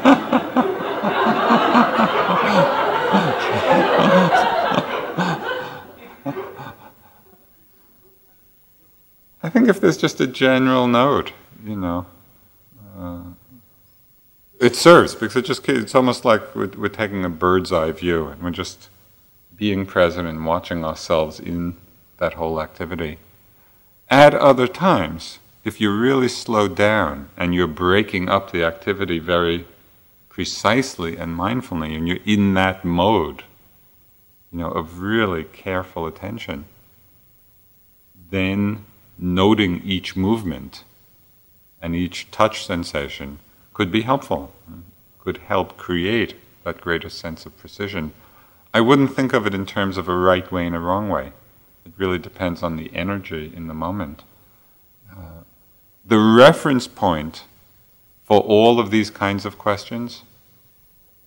[9.79, 11.31] there's just a general note,
[11.63, 12.05] you know.
[12.97, 13.21] Uh,
[14.59, 18.27] it serves because it just it's almost like we're, we're taking a bird's eye view
[18.27, 18.89] and we're just
[19.55, 21.75] being present and watching ourselves in
[22.17, 23.17] that whole activity.
[24.09, 29.65] At other times, if you really slow down and you're breaking up the activity very
[30.29, 33.43] precisely and mindfully, and you're in that mode,
[34.51, 36.65] you know, of really careful attention,
[38.29, 38.83] then
[39.17, 40.83] noting each movement
[41.81, 43.39] and each touch sensation
[43.73, 44.53] could be helpful,
[45.19, 48.13] could help create that greater sense of precision.
[48.73, 51.33] I wouldn't think of it in terms of a right way and a wrong way.
[51.85, 54.23] It really depends on the energy in the moment.
[55.11, 55.43] Uh,
[56.05, 57.43] the reference point
[58.23, 60.23] for all of these kinds of questions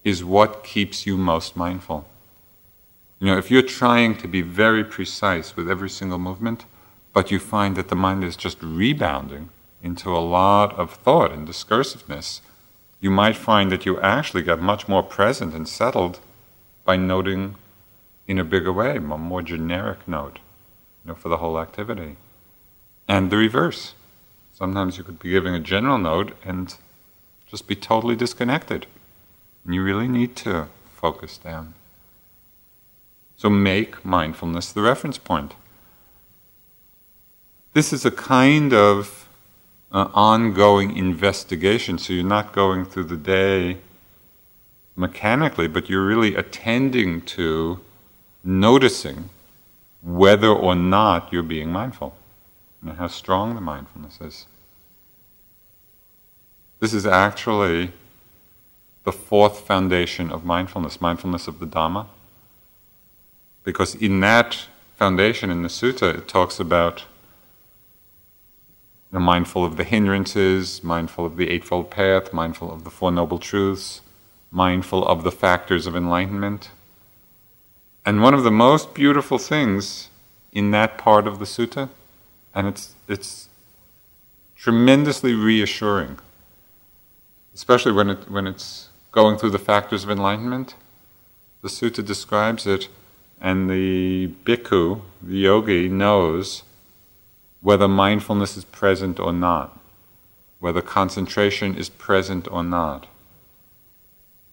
[0.03, 2.09] is what keeps you most mindful.
[3.19, 6.65] You know, if you're trying to be very precise with every single movement,
[7.17, 9.49] but you find that the mind is just rebounding
[9.83, 12.43] into a lot of thought and discursiveness,
[13.01, 16.21] you might find that you actually get much more present and settled
[16.85, 17.55] by noting
[18.27, 20.41] in a bigger way, a more generic note,
[21.03, 22.17] you know, for the whole activity.
[23.09, 23.95] And the reverse.
[24.53, 26.75] Sometimes you could be giving a general note and
[27.47, 28.85] just be totally disconnected.
[29.65, 31.73] And you really need to focus down.
[33.39, 35.55] So make mindfulness the reference point.
[37.77, 39.29] This is a kind of
[39.93, 43.77] uh, ongoing investigation, so you're not going through the day
[44.97, 47.81] mechanically, but you're really attending to
[48.43, 49.29] noticing
[50.03, 52.17] whether or not you're being mindful
[52.81, 54.47] and how strong the mindfulness is.
[56.81, 57.93] This is actually
[59.05, 62.07] the fourth foundation of mindfulness, mindfulness of the Dhamma.
[63.65, 67.05] Because in that foundation, in the sutta, it talks about
[69.21, 74.01] mindful of the hindrances, mindful of the Eightfold Path, mindful of the Four Noble Truths,
[74.51, 76.71] mindful of the factors of enlightenment.
[78.05, 80.09] And one of the most beautiful things
[80.53, 81.89] in that part of the sutta
[82.57, 83.51] and it's, it's
[84.57, 86.19] tremendously reassuring,
[87.55, 90.75] especially when, it, when it's going through the factors of enlightenment.
[91.61, 92.89] The sutta describes it,
[93.43, 96.63] and the bhikkhu, the yogi, knows
[97.67, 99.77] whether mindfulness is present or not,
[100.61, 103.09] whether concentration is present or not,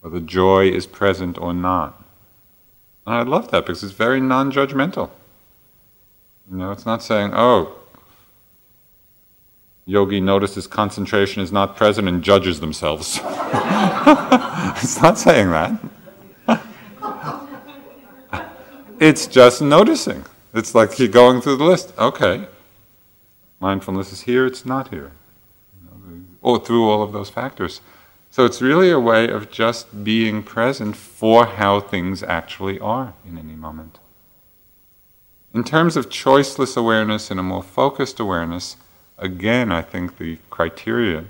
[0.00, 2.02] whether joy is present or not.
[3.06, 5.10] And I love that because it's very non judgmental.
[6.50, 7.76] You know, it's not saying, oh,
[9.86, 13.20] yogi notices concentration is not present and judges themselves.
[13.22, 15.80] it's not saying that.
[18.98, 20.24] it's just noticing.
[20.52, 21.96] It's like you're going through the list.
[21.96, 22.48] Okay,
[23.64, 25.10] mindfulness is here, it's not here.
[26.42, 27.80] Or through all of those factors.
[28.30, 33.38] So it's really a way of just being present for how things actually are in
[33.38, 33.98] any moment.
[35.54, 38.76] In terms of choiceless awareness and a more focused awareness,
[39.16, 41.24] again, I think the criteria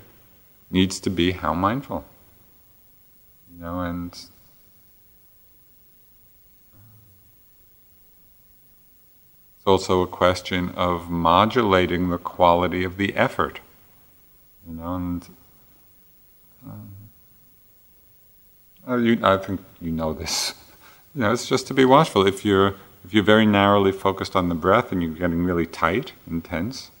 [0.69, 2.03] needs to be how mindful.
[3.49, 4.11] You know, and
[9.65, 13.61] it's also a question of modulating the quality of the effort.
[14.67, 15.29] You know, and
[16.63, 16.89] um,
[18.87, 20.53] uh, you, I think you know this.
[21.15, 22.27] You know, it's just to be watchful.
[22.27, 26.11] If you're if you're very narrowly focused on the breath and you're getting really tight,
[26.29, 26.91] intense,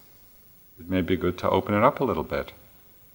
[0.79, 2.51] it may be good to open it up a little bit.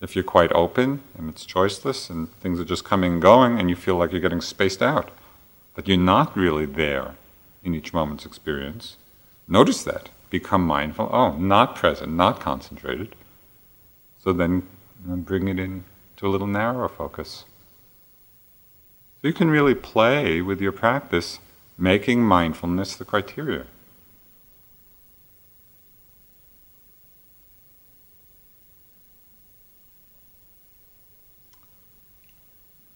[0.00, 3.68] If you're quite open and it's choiceless and things are just coming and going and
[3.68, 5.10] you feel like you're getting spaced out,
[5.74, 7.16] but you're not really there
[7.64, 8.96] in each moment's experience,
[9.50, 10.08] notice that.
[10.30, 11.10] Become mindful.
[11.12, 13.14] Oh, not present, not concentrated.
[14.22, 14.66] So then
[15.10, 15.84] uh, bring it in
[16.16, 17.44] to a little narrower focus.
[19.20, 21.40] So you can really play with your practice,
[21.76, 23.66] making mindfulness the criteria.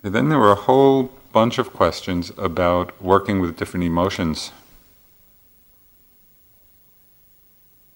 [0.04, 4.52] And then there were a whole bunch of questions about working with different emotions.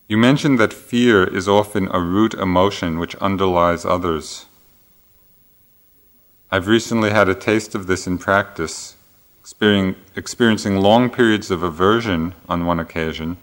[0.08, 4.46] You mentioned that fear is often a root emotion which underlies others.
[6.50, 8.96] I've recently had a taste of this in practice,
[10.16, 13.36] experiencing long periods of aversion on one occasion.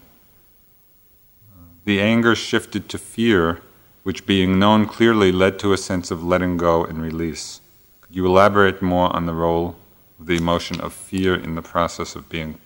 [1.83, 3.61] The anger shifted to fear,
[4.01, 7.61] which, being known clearly, led to a sense of letting go and release
[8.01, 9.75] Could you elaborate more on the role
[10.19, 12.59] of the emotion of fear in the process of being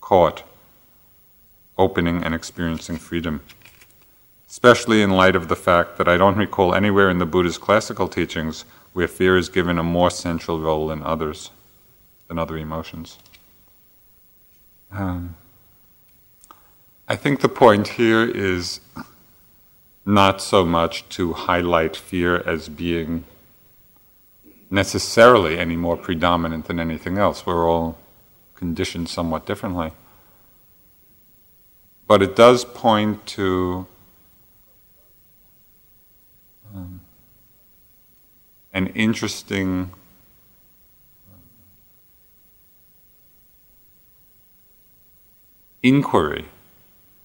[0.00, 0.42] caught,
[1.78, 3.40] opening and experiencing freedom.
[4.48, 8.08] especially in light of the fact that I don't recall anywhere in the Buddha's classical
[8.08, 11.50] teachings where fear is given a more central role than others,
[12.28, 13.18] than other emotions.
[14.90, 15.34] Um,
[17.08, 18.80] I think the point here is
[20.06, 23.24] not so much to highlight fear as being
[24.70, 27.44] necessarily any more predominant than anything else.
[27.44, 27.98] We're all
[28.54, 29.92] conditioned somewhat differently.
[32.06, 33.86] But it does point to
[36.74, 37.00] um,
[38.72, 39.90] an interesting
[45.82, 46.46] inquiry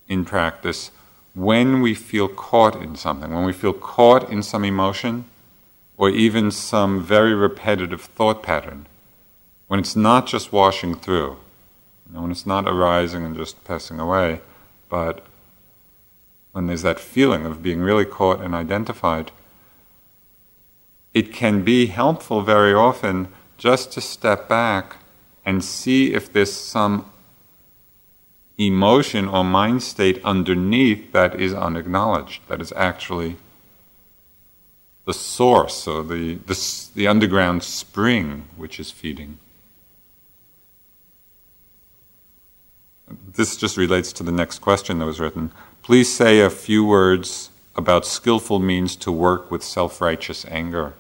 [0.07, 0.91] in practice
[1.34, 5.25] when we feel caught in something, when we feel caught in some emotion
[5.97, 8.86] or even some very repetitive thought pattern,
[9.67, 11.38] when it's not just washing through,
[12.07, 14.41] you know, when it's not arising and just passing away,
[14.92, 15.26] but
[16.52, 19.32] when there's that feeling of being really caught and identified,
[21.14, 24.98] it can be helpful very often just to step back
[25.46, 27.10] and see if there's some
[28.58, 33.38] emotion or mind state underneath that is unacknowledged, that is actually
[35.06, 39.39] the source or the, the, the underground spring which is feeding.
[43.34, 45.51] This just relates to the next question that was written.
[45.84, 50.93] Please say a few words about skillful means to work with self righteous anger.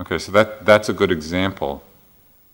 [0.00, 1.82] Okay, so that, that's a good example,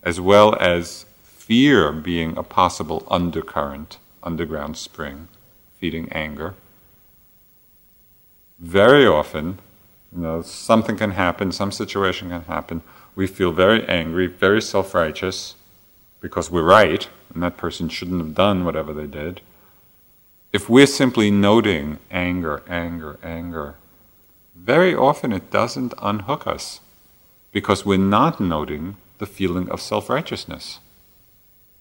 [0.03, 5.27] as well as fear being a possible undercurrent underground spring
[5.79, 6.53] feeding anger.
[8.59, 9.59] Very often,
[10.13, 12.81] you know, something can happen, some situation can happen.
[13.15, 15.55] We feel very angry, very self righteous,
[16.19, 19.41] because we're right, and that person shouldn't have done whatever they did.
[20.51, 23.75] If we're simply noting anger, anger, anger,
[24.55, 26.81] very often it doesn't unhook us
[27.51, 30.79] because we're not noting the feeling of self righteousness.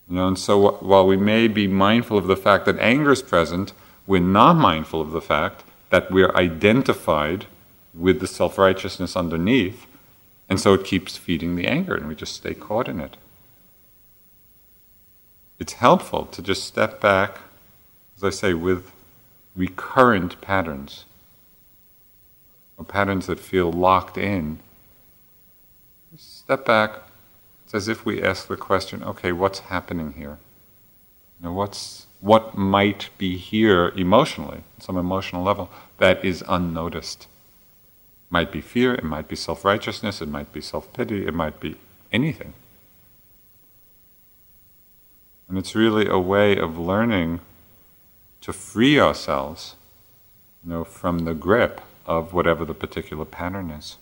[0.08, 3.22] You know, and so while we may be mindful of the fact that anger is
[3.22, 3.72] present,
[4.06, 7.46] we're not mindful of the fact that we're identified
[7.94, 9.86] with the self righteousness underneath,
[10.48, 13.16] and so it keeps feeding the anger, and we just stay caught in it.
[15.58, 17.38] It's helpful to just step back,
[18.16, 18.92] as I say, with
[19.56, 21.04] recurrent patterns,
[22.76, 24.60] or patterns that feel locked in.
[26.16, 26.92] Step back,
[27.64, 30.38] it's as if we ask the question, okay, what's happening here?
[31.38, 37.26] You know, what's, what might be here emotionally, some emotional level, that is unnoticed?
[38.30, 41.58] Might be fear, it might be self righteousness, it might be self pity, it might
[41.60, 41.76] be
[42.12, 42.52] anything.
[45.48, 47.40] And it's really a way of learning
[48.42, 49.76] to free ourselves
[50.62, 53.96] you know, from the grip of whatever the particular pattern is.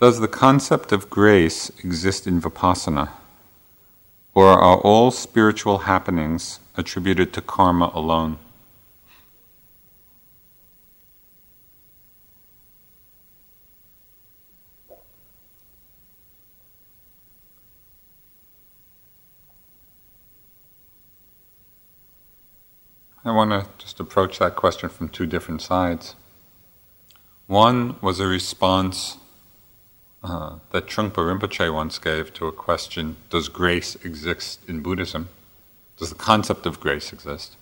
[0.00, 3.21] Does the concept of grace exist in Vipassana?
[4.34, 8.38] Or are all spiritual happenings attributed to karma alone?
[23.24, 26.16] I want to just approach that question from two different sides.
[27.46, 29.18] One was a response
[30.24, 35.28] uh, that Trungpa Rinpoche once gave to a question Does grace exist in Buddhism?
[35.96, 37.56] Does the concept of grace exist?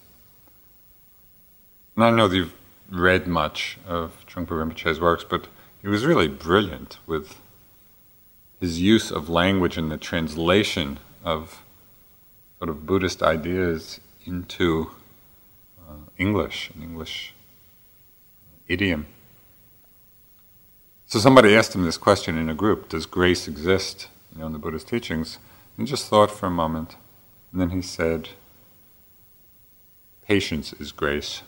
[1.96, 2.54] And I know that you've
[2.90, 5.48] read much of Trungpa Rinpoche's works, but
[5.80, 7.40] he was really brilliant with
[8.60, 11.62] his use of language and the translation of
[12.58, 14.90] sort of Buddhist ideas into
[15.88, 17.34] uh, English, an English
[18.68, 19.06] idiom.
[21.10, 24.52] So somebody asked him this question in a group: Does grace exist, you know, in
[24.52, 25.40] the Buddhist teachings?
[25.76, 26.94] And just thought for a moment,
[27.50, 28.28] and then he said,
[30.22, 31.42] "Patience is grace."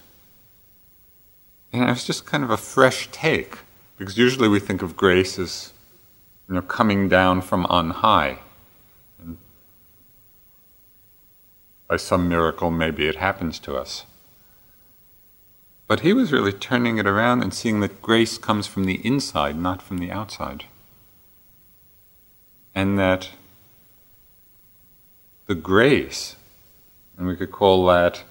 [1.73, 3.59] And it was just kind of a fresh take,
[3.99, 5.73] because usually we think of grace as,
[6.49, 8.41] you know, coming down from on high.
[9.21, 9.39] And
[11.87, 14.07] by some miracle, maybe it happens to us.
[15.87, 19.57] But he was really turning it around and seeing that grace comes from the inside,
[19.57, 20.65] not from the outside.
[22.75, 23.31] And that
[25.47, 26.37] the grace,
[27.19, 28.25] and we could call that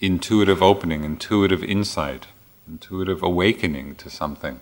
[0.00, 2.26] intuitive opening, intuitive insight,
[2.66, 4.60] intuitive awakening to something.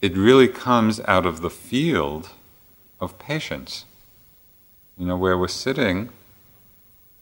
[0.00, 2.30] It really comes out of the field
[3.00, 3.84] of patience.
[4.98, 6.10] You know, where we're sitting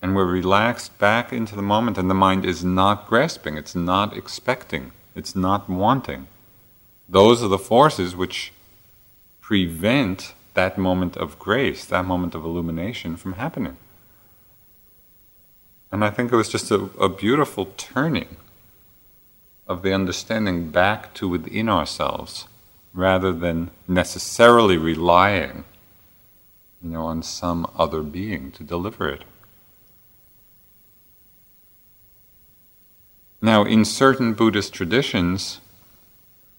[0.01, 4.16] and we're relaxed back into the moment, and the mind is not grasping, it's not
[4.16, 6.28] expecting, it's not wanting.
[7.09, 8.53] Those are the forces which
[9.40, 13.76] prevent that moment of grace, that moment of illumination from happening.
[15.90, 18.36] And I think it was just a, a beautiful turning
[19.66, 22.46] of the understanding back to within ourselves
[22.92, 25.64] rather than necessarily relying
[26.82, 29.24] you know, on some other being to deliver it.
[33.41, 35.61] Now, in certain Buddhist traditions,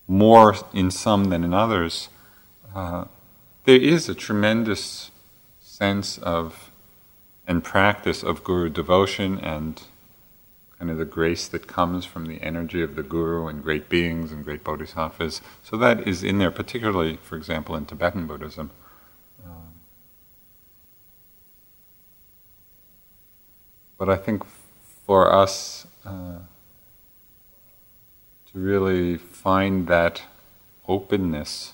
[0.08, 2.10] more in some than in others,
[2.74, 3.06] uh,
[3.66, 5.12] there is a tremendous
[5.60, 6.72] sense of
[7.48, 9.82] and practice of guru devotion and
[10.78, 14.32] kind of the grace that comes from the energy of the guru and great beings
[14.32, 15.42] and great bodhisattvas.
[15.64, 18.70] So that is in there, particularly, for example, in Tibetan Buddhism.
[19.44, 19.74] Um,
[23.98, 24.44] but I think
[25.06, 26.38] for us, uh,
[28.64, 30.24] really find that
[30.88, 31.74] openness,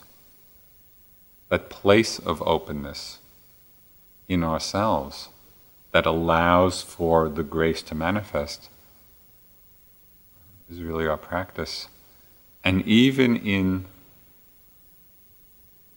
[1.50, 3.20] that place of openness
[4.28, 5.30] in ourselves
[5.92, 8.70] that allows for the grace to manifest
[10.70, 11.88] is really our practice.
[12.64, 13.86] And even in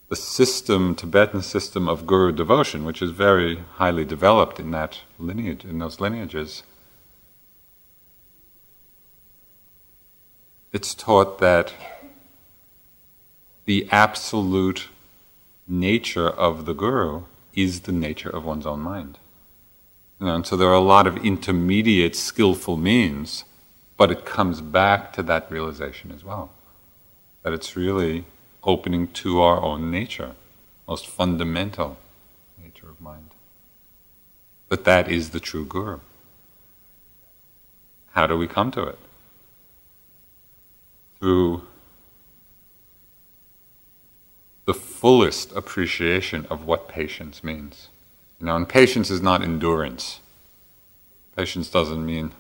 [0.09, 5.65] the system, Tibetan system of guru devotion, which is very highly developed in that lineage,
[5.65, 6.63] in those lineages,
[10.73, 11.73] it's taught that
[13.65, 14.89] the absolute
[15.67, 17.23] nature of the guru
[17.55, 19.19] is the nature of one's own mind.
[20.21, 23.45] You know, and so there are a lot of intermediate skillful means,
[23.97, 26.51] but it comes back to that realization as well.
[27.43, 28.25] That it's really
[28.63, 30.33] opening to our own nature,
[30.87, 31.99] most fundamental
[32.61, 33.31] nature of mind.
[34.69, 36.01] But that is the true guru.
[38.13, 38.99] How do we come to it?
[41.21, 41.63] Through
[44.67, 47.89] the fullest appreciation of what patience means.
[48.39, 50.21] You know, and patience is not endurance.
[51.37, 52.33] Patience doesn't mean,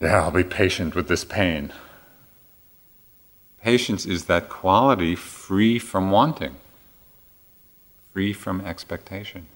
[0.00, 1.72] yeah, I'll be patient with this pain.
[3.60, 6.56] Patience is that quality free from wanting,
[8.12, 9.46] free from expectation.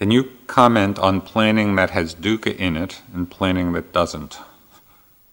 [0.00, 4.38] Can you comment on planning that has dukkha in it and planning that doesn't?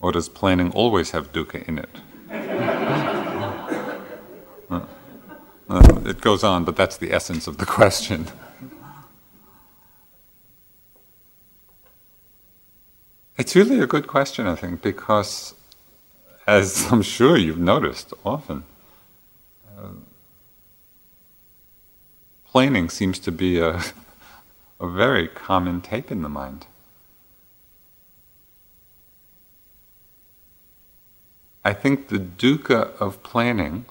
[0.01, 1.89] Or does planning always have dukkha in it?
[4.69, 4.81] uh,
[6.05, 8.27] it goes on, but that's the essence of the question.
[13.37, 15.53] It's really a good question, I think, because
[16.45, 18.65] as I'm sure you've noticed often,
[19.79, 19.91] uh,
[22.43, 23.81] planning seems to be a
[24.79, 26.67] a very common tape in the mind.
[31.65, 33.85] I think the dukkha of planning,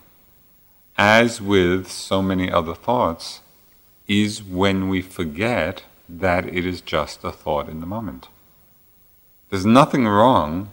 [0.97, 3.41] as with so many other thoughts,
[4.07, 8.28] is when we forget that it is just a thought in the moment.
[9.51, 10.70] There's nothing wrong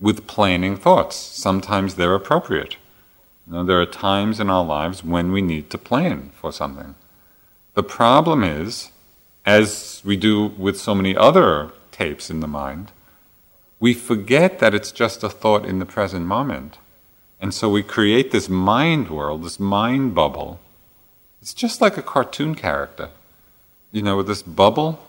[0.00, 1.16] with planning thoughts.
[1.16, 2.76] Sometimes they're appropriate.
[3.46, 6.94] You know, there are times in our lives when we need to plan for something.
[7.74, 8.90] The problem is
[9.44, 12.90] as we do with so many other tapes in the mind,
[13.80, 16.78] we forget that it's just a thought in the present moment.
[17.40, 20.60] And so we create this mind world, this mind bubble.
[21.42, 23.10] It's just like a cartoon character.
[23.92, 25.06] You know, with this bubble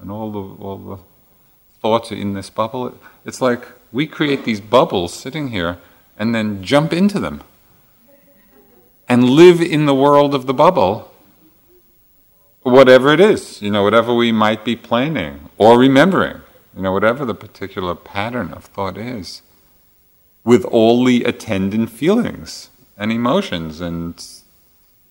[0.00, 0.98] and all the, all the
[1.80, 2.98] thoughts in this bubble.
[3.24, 5.78] It's like we create these bubbles sitting here
[6.18, 7.42] and then jump into them
[9.08, 11.13] and live in the world of the bubble
[12.64, 16.40] whatever it is, you know, whatever we might be planning or remembering,
[16.74, 19.42] you know, whatever the particular pattern of thought is,
[20.42, 24.22] with all the attendant feelings and emotions and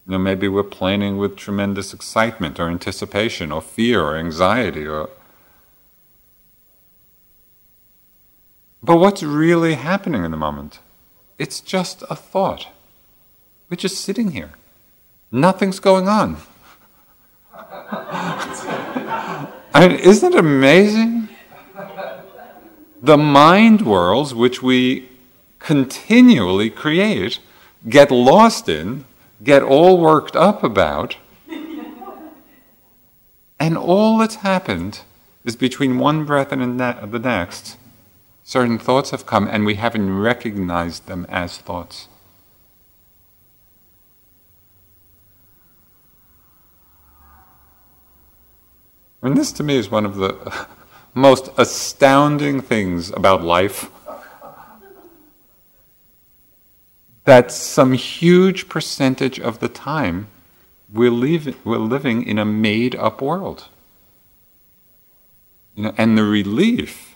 [0.05, 5.09] you know, maybe we're planning with tremendous excitement or anticipation or fear or anxiety or
[8.83, 10.79] But what's really happening in the moment?
[11.39, 12.67] It's just a thought.
[13.69, 14.51] We're just sitting here.
[15.31, 16.37] Nothing's going on.
[19.75, 21.23] I mean, isn't it amazing?
[23.03, 25.09] the mind worlds which we
[25.59, 27.39] continually create,
[27.89, 29.03] get lost in,
[29.43, 31.17] get all worked up about,
[33.59, 35.01] and all that's happened
[35.43, 37.77] is between one breath and the next,
[38.45, 42.07] certain thoughts have come and we haven't recognized them as thoughts.
[49.23, 50.67] And this to me is one of the
[51.13, 53.89] most astounding things about life.
[57.23, 60.27] That some huge percentage of the time
[60.91, 61.13] we're,
[61.63, 63.69] we're living in a made up world.
[65.75, 67.15] You know, and the relief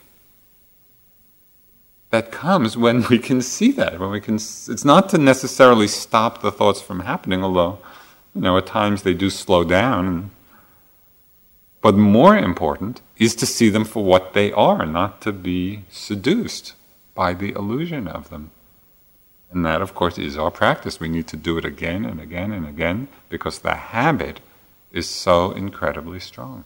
[2.10, 6.42] that comes when we can see that, when we can, it's not to necessarily stop
[6.42, 7.80] the thoughts from happening, although,
[8.34, 10.32] you know, at times they do slow down
[11.88, 16.74] but more important is to see them for what they are, not to be seduced
[17.16, 18.52] by the illusion of them.
[19.52, 21.00] And that, of course, is our practice.
[21.00, 24.42] We need to do it again and again and again because the habit
[24.92, 26.66] is so incredibly strong.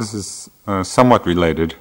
[0.00, 1.74] This is uh, somewhat related.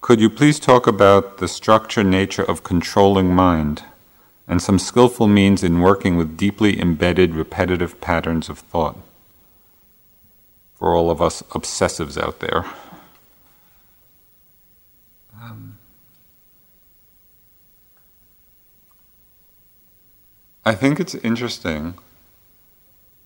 [0.00, 3.82] Could you please talk about the structure nature of controlling mind
[4.46, 8.96] and some skillful means in working with deeply embedded repetitive patterns of thought?
[10.76, 12.66] For all of us obsessives out there.
[15.34, 15.76] Um,
[20.64, 21.94] I think it's interesting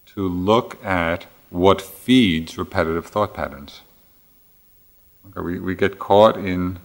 [0.07, 3.83] to look at what feeds repetitive thought patterns.
[5.29, 6.79] Okay, we, we get caught in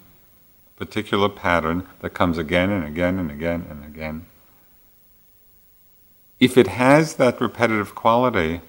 [0.67, 4.25] a particular pattern that comes again and again and again and again.
[6.39, 8.61] If it has that repetitive quality,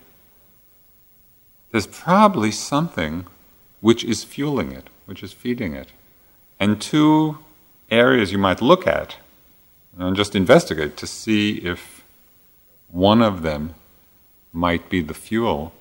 [1.73, 3.27] there's probably something
[3.81, 5.89] which is fueling it, which is feeding it.
[6.59, 7.39] And two
[7.91, 9.17] areas you might look at
[9.99, 12.05] and just investigate to see if
[12.89, 13.75] one of them
[14.53, 15.73] might be the fuel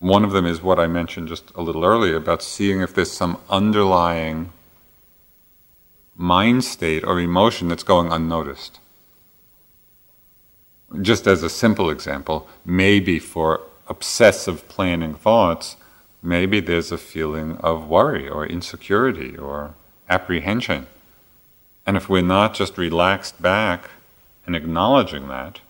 [0.00, 3.12] one of them is what I mentioned just a little earlier about seeing if there's
[3.12, 4.50] some underlying
[6.16, 8.80] mind state or emotion that's going unnoticed.
[11.00, 15.76] Just as a simple example, maybe for obsessive planning thoughts,
[16.22, 19.74] maybe there's a feeling of worry or insecurity or
[20.08, 20.86] apprehension.
[21.86, 23.90] And if we're not just relaxed back
[24.46, 25.60] and acknowledging that,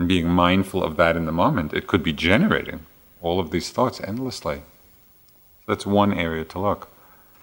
[0.00, 2.86] and being mindful of that in the moment, it could be generating
[3.20, 4.62] all of these thoughts endlessly.
[5.68, 6.88] That's one area to look.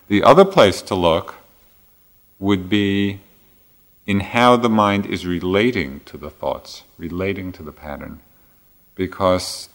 [0.08, 1.36] The other place to look
[2.39, 3.20] would be
[4.08, 8.22] in how the mind is relating to the thoughts, relating to the pattern.
[8.95, 9.70] Because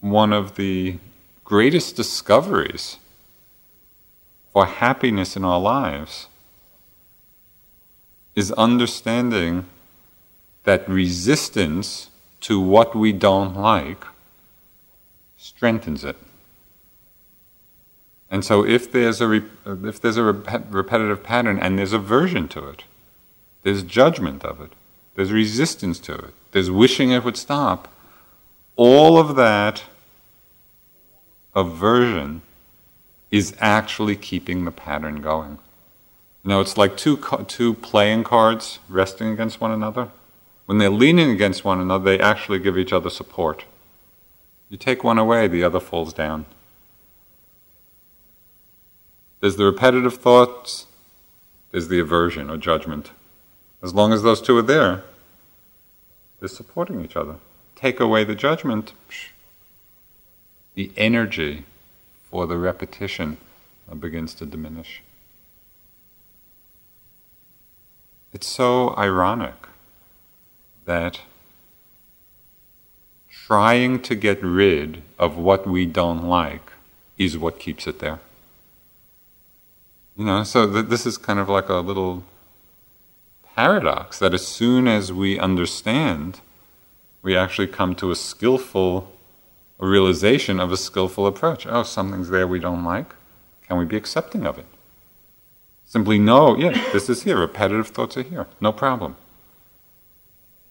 [0.00, 0.96] one of the
[1.44, 2.96] greatest discoveries
[4.54, 6.28] for happiness in our lives
[8.34, 9.66] is understanding
[10.64, 12.08] that resistance
[12.40, 14.04] to what we don't like
[15.36, 16.16] strengthens it.
[18.30, 22.48] And so, if there's a re- if there's a rep- repetitive pattern and there's aversion
[22.48, 22.84] to it,
[23.62, 24.72] there's judgment of it,
[25.14, 27.88] there's resistance to it, there's wishing it would stop,
[28.76, 29.82] all of that
[31.54, 32.40] aversion
[33.30, 35.58] is actually keeping the pattern going.
[36.44, 40.10] No, it's like two, two playing cards resting against one another.
[40.66, 43.64] When they're leaning against one another, they actually give each other support.
[44.68, 46.46] You take one away, the other falls down.
[49.40, 50.86] There's the repetitive thoughts,
[51.70, 53.10] there's the aversion or judgment.
[53.82, 55.02] As long as those two are there,
[56.38, 57.36] they're supporting each other.
[57.76, 58.94] Take away the judgment,
[60.74, 61.64] the energy
[62.30, 63.36] for the repetition
[64.00, 65.02] begins to diminish.
[68.32, 69.54] It's so ironic
[70.86, 71.20] that
[73.30, 76.72] trying to get rid of what we don't like
[77.18, 78.20] is what keeps it there.
[80.16, 82.24] You know, so th- this is kind of like a little
[83.54, 86.40] paradox that as soon as we understand,
[87.20, 89.12] we actually come to a skillful
[89.78, 91.66] realization of a skillful approach.
[91.66, 93.14] Oh, something's there we don't like.
[93.68, 94.66] Can we be accepting of it?
[95.92, 97.36] Simply know, yeah, this is here.
[97.38, 98.46] Repetitive thoughts are here.
[98.62, 99.16] No problem.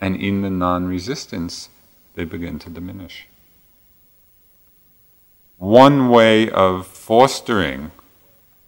[0.02, 1.70] and in the non resistance,
[2.16, 3.28] they begin to diminish.
[5.60, 7.92] One way of fostering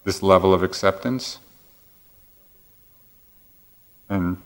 [0.03, 1.39] this level of acceptance,
[4.07, 4.37] and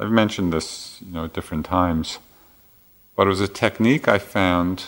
[0.00, 2.18] I've mentioned this you know, at different times,
[3.16, 4.86] but it was a technique I found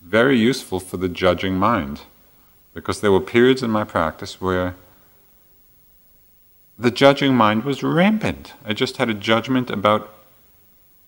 [0.00, 2.02] very useful for the judging mind.
[2.74, 4.76] Because there were periods in my practice where
[6.80, 8.54] the judging mind was rampant.
[8.64, 10.16] I just had a judgment about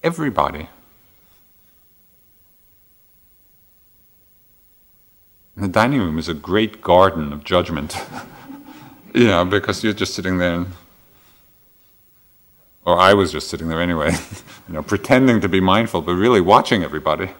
[0.03, 0.69] everybody.
[5.57, 7.97] And the dining room is a great garden of judgment.
[9.15, 10.67] you know, because you're just sitting there, and,
[12.85, 14.13] or I was just sitting there anyway,
[14.69, 17.31] you know, pretending to be mindful, but really watching everybody.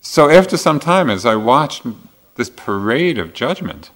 [0.00, 1.86] So after some time, as I watched
[2.34, 3.90] this parade of judgment,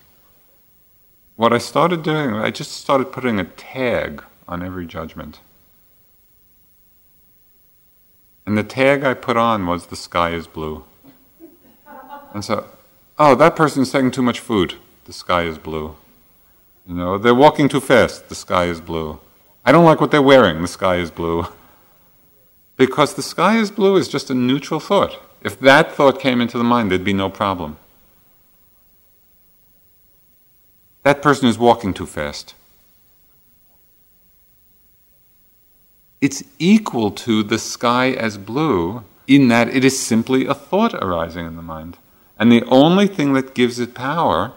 [1.39, 5.39] what I started doing, I just started putting a tag on every judgment.
[8.45, 10.85] And the tag I put on was the sky is blue.
[12.35, 12.67] And so,
[13.21, 14.75] oh, that person's taking too much food.
[15.05, 15.95] The sky is blue.
[16.89, 18.29] You know, they're walking too fast.
[18.29, 19.21] The sky is blue.
[19.65, 20.61] I don't like what they're wearing.
[20.61, 21.47] The sky is blue.
[22.77, 25.17] Because the sky is blue is just a neutral thought.
[25.45, 27.77] If that thought came into the mind, there'd be no problem.
[31.03, 32.55] That person is walking too fast.
[36.21, 41.47] It's equal to the sky as blue in that it is simply a thought arising
[41.47, 41.97] in the mind.
[42.39, 44.53] And the only thing that gives it power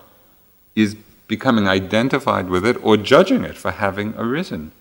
[0.76, 0.96] is
[1.28, 4.72] becoming identified with it or judging it for having arisen.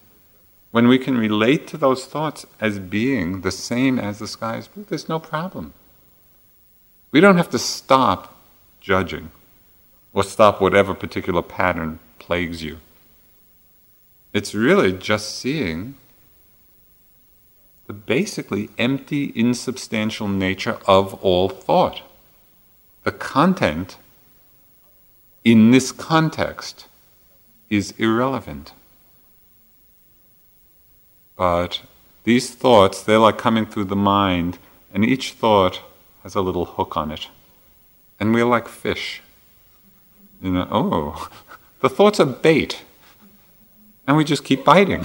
[0.70, 4.68] When we can relate to those thoughts as being the same as the sky is
[4.68, 5.72] blue, there's no problem.
[7.10, 8.36] We don't have to stop
[8.80, 9.30] judging
[10.12, 12.78] or stop whatever particular pattern plagues you.
[14.32, 15.94] It's really just seeing
[17.86, 22.02] the basically empty, insubstantial nature of all thought.
[23.02, 23.96] The content
[25.42, 26.86] in this context
[27.68, 28.72] is irrelevant.
[31.36, 31.82] But
[32.24, 34.58] these thoughts, they're like coming through the mind,
[34.92, 35.80] and each thought
[36.22, 37.28] has a little hook on it.
[38.20, 39.22] And we're like fish.
[40.42, 41.28] You know, oh,
[41.80, 42.82] the thoughts are bait.
[44.06, 45.04] And we just keep biting.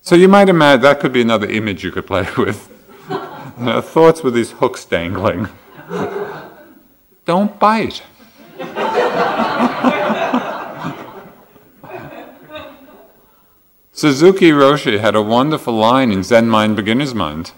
[0.00, 2.70] so you might imagine that could be another image you could play with.
[3.58, 5.48] You know, thoughts with these hooks dangling.
[7.24, 8.02] Don't bite.
[13.92, 17.52] Suzuki Roshi had a wonderful line in Zen Mind, Beginner's Mind.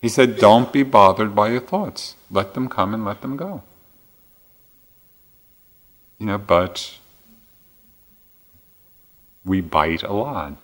[0.00, 2.14] He said, Don't be bothered by your thoughts.
[2.30, 3.62] Let them come and let them go.
[6.18, 6.98] You know, but
[9.44, 10.56] we bite a lot.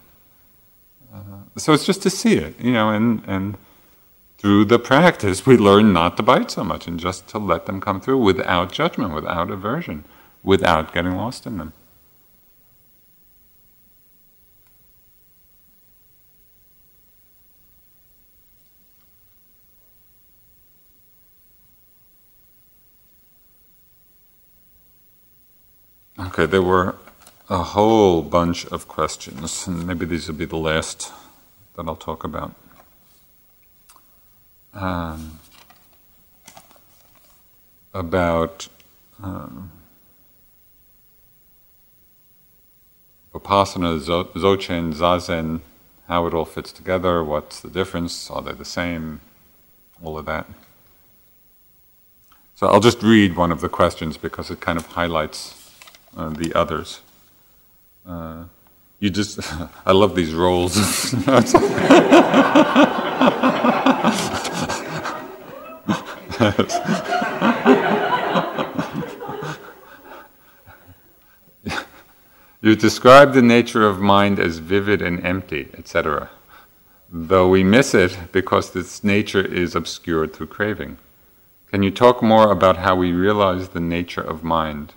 [1.13, 1.21] Uh,
[1.57, 3.57] so it's just to see it, you know, and, and
[4.39, 7.81] through the practice, we learn not to bite so much and just to let them
[7.81, 10.05] come through without judgment, without aversion,
[10.43, 11.73] without getting lost in them.
[26.17, 26.95] Okay, there were
[27.51, 31.13] a whole bunch of questions, and maybe these will be the last
[31.75, 32.55] that I'll talk about.
[34.73, 35.41] Um,
[37.93, 38.69] about
[39.21, 39.73] um,
[43.35, 45.61] Vipassana, Dzogchen, Zazen,
[46.07, 49.21] how it all fits together, what's the difference, are they the same,
[50.01, 50.47] all of that.
[52.55, 55.64] So I'll just read one of the questions because it kind of highlights
[56.17, 57.01] uh, the others.
[58.07, 58.45] Uh,
[59.01, 59.41] you just,
[59.87, 60.77] I love these roles.
[72.63, 76.31] you describe the nature of mind as vivid and empty, etc.,
[77.11, 80.97] though we miss it because its nature is obscured through craving.
[81.71, 84.93] Can you talk more about how we realize the nature of mind?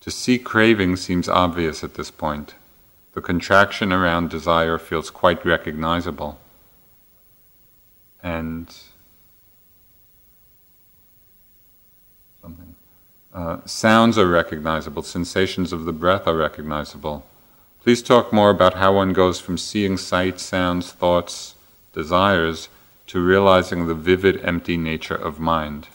[0.00, 2.54] To see craving seems obvious at this point.
[3.12, 6.38] The contraction around desire feels quite recognizable.
[8.22, 8.72] And
[12.40, 12.74] something.
[13.34, 17.26] Uh, sounds are recognizable, sensations of the breath are recognizable.
[17.82, 21.54] Please talk more about how one goes from seeing sights, sounds, thoughts,
[21.92, 22.68] desires
[23.06, 25.88] to realizing the vivid, empty nature of mind.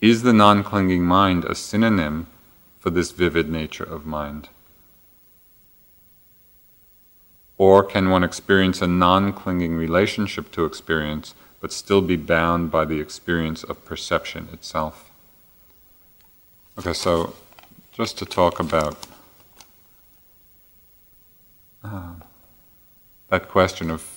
[0.00, 2.26] Is the non clinging mind a synonym
[2.78, 4.48] for this vivid nature of mind.
[7.56, 12.84] Or can one experience a non clinging relationship to experience, but still be bound by
[12.84, 15.10] the experience of perception itself?
[16.78, 17.34] Okay, so
[17.90, 18.96] just to talk about
[21.82, 22.14] uh,
[23.28, 24.08] that question of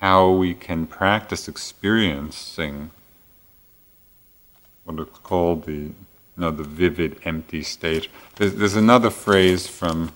[0.00, 2.90] how we can practice experiencing
[4.84, 5.90] what is called the
[6.38, 8.08] you know the vivid empty state.
[8.36, 10.12] There's, there's another phrase from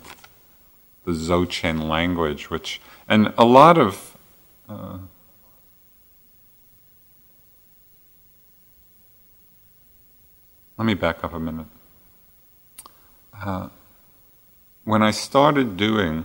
[1.04, 4.16] the Dzogchen language, which and a lot of
[4.68, 4.98] uh,
[10.78, 11.66] let me back up a minute.
[13.34, 13.68] Uh,
[14.84, 16.24] when I started doing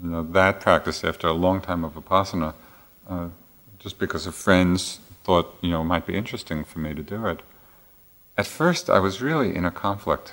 [0.00, 2.54] you know, that practice after a long time of vipassana,
[3.08, 3.28] uh,
[3.80, 7.26] just because of friends thought you know it might be interesting for me to do
[7.26, 7.40] it.
[8.40, 10.32] At first, I was really in a conflict.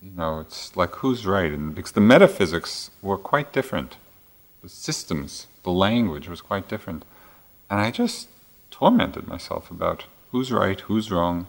[0.00, 3.96] You know, it's like who's right, and because the metaphysics were quite different,
[4.62, 7.04] the systems, the language was quite different,
[7.68, 8.28] and I just
[8.70, 11.48] tormented myself about who's right, who's wrong.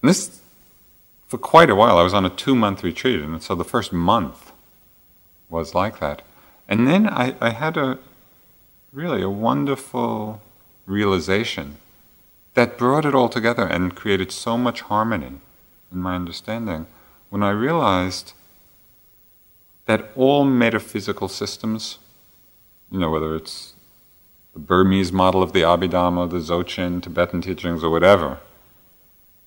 [0.00, 0.38] And this,
[1.26, 4.52] for quite a while, I was on a two-month retreat, and so the first month
[5.50, 6.22] was like that.
[6.68, 7.98] And then I, I had a
[8.92, 10.40] really a wonderful
[10.86, 11.78] realization
[12.54, 15.40] that brought it all together and created so much harmony
[15.90, 16.86] in my understanding
[17.30, 18.32] when I realized
[19.86, 21.98] that all metaphysical systems,
[22.90, 23.74] you know, whether it's
[24.52, 28.38] the Burmese model of the Abhidhamma, the Dzogchen, Tibetan teachings, or whatever,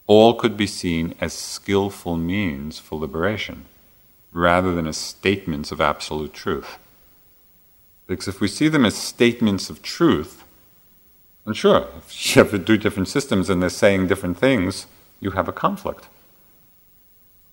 [0.07, 3.65] all could be seen as skillful means for liberation
[4.31, 6.77] rather than as statements of absolute truth.
[8.07, 10.43] Because if we see them as statements of truth,
[11.45, 14.87] and sure, if you have to do different systems and they're saying different things,
[15.19, 16.07] you have a conflict.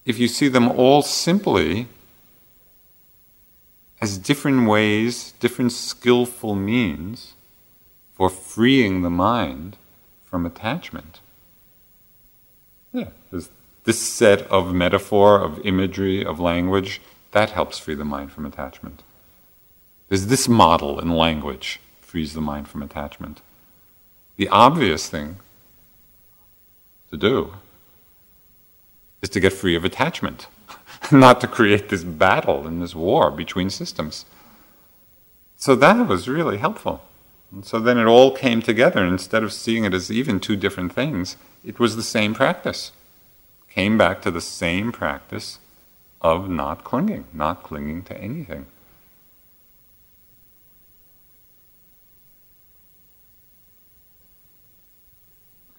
[0.05, 1.87] If you see them all simply
[4.01, 7.35] as different ways, different skillful means
[8.15, 9.77] for freeing the mind
[10.25, 11.21] from attachment,
[12.93, 13.49] yeah, there's
[13.85, 17.01] this set of metaphor, of imagery, of language,
[17.33, 19.03] that helps free the mind from attachment.
[20.09, 23.41] There's this model in language frees the mind from attachment.
[24.37, 25.37] The obvious thing
[27.11, 27.55] to do
[29.21, 30.47] is to get free of attachment,
[31.13, 34.25] not to create this battle and this war between systems.
[35.57, 37.03] So that was really helpful.
[37.53, 39.05] And so then it all came together.
[39.05, 42.93] Instead of seeing it as even two different things, it was the same practice
[43.73, 45.59] came back to the same practice
[46.21, 48.67] of not clinging, not clinging to anything.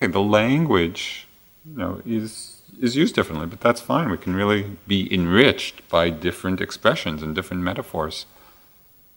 [0.04, 1.28] Okay, the language,
[1.66, 4.12] you know, is is used differently, but that's fine.
[4.12, 8.26] We can really be enriched by different expressions and different metaphors.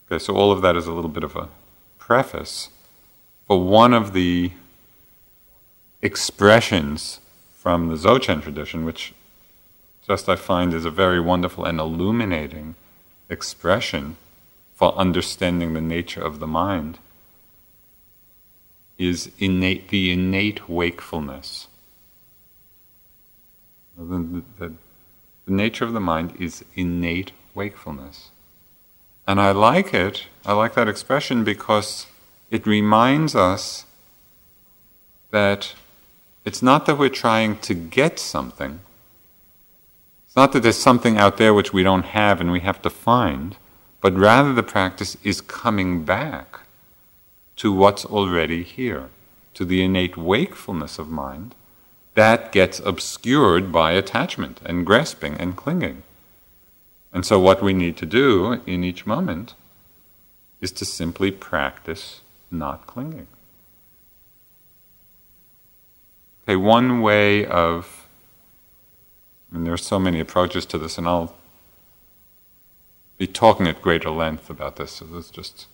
[0.07, 1.49] Okay, so all of that is a little bit of a
[1.99, 2.69] preface
[3.49, 4.53] for one of the
[6.03, 7.19] expressions
[7.57, 9.13] from the Dzogchen tradition, which
[10.07, 12.77] just I find is a very wonderful and illuminating
[13.29, 14.17] expression
[14.73, 17.01] for understanding the nature of the mind,
[18.99, 21.69] is innate, the innate wakefulness.
[23.99, 24.73] The, the,
[25.45, 28.31] the nature of the mind is innate wakefulness.
[29.27, 32.07] And I like it, I like that expression because
[32.51, 33.85] it reminds us
[35.31, 35.75] that
[36.45, 38.81] it's not that we're trying to get something.
[40.27, 42.91] It's not that there's something out there which we don't have and we have to
[42.91, 43.57] find,
[44.01, 46.61] but rather the practice is coming back
[47.57, 49.09] to what's already here,
[49.55, 51.55] to the innate wakefulness of mind
[52.17, 56.03] that gets obscured by attachment and grasping and clinging.
[57.13, 59.55] And so, what we need to do in each moment
[60.61, 63.27] is to simply practice not clinging.
[66.43, 68.07] Okay, one way of,
[69.53, 71.35] and there are so many approaches to this, and I'll
[73.19, 75.67] be talking at greater length about this, so there's just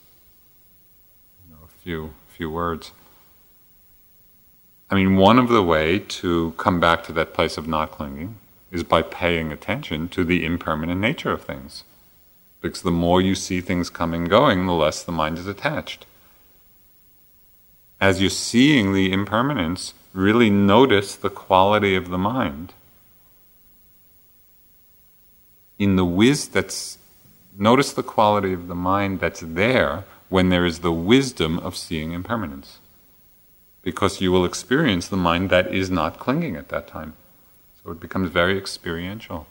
[1.82, 2.92] few, few words.
[4.90, 8.36] I mean, one of the way to come back to that place of not clinging
[8.70, 11.84] is by paying attention to the impermanent nature of things.
[12.60, 16.06] Because the more you see things coming going, the less the mind is attached.
[18.00, 22.74] As you're seeing the impermanence, really notice the quality of the mind.
[25.78, 26.98] In the whiz that's
[27.58, 32.12] notice the quality of the mind that's there when there is the wisdom of seeing
[32.12, 32.78] impermanence.
[33.82, 37.12] Because you will experience the mind that is not clinging at that time.
[37.84, 39.46] So it becomes very experiential.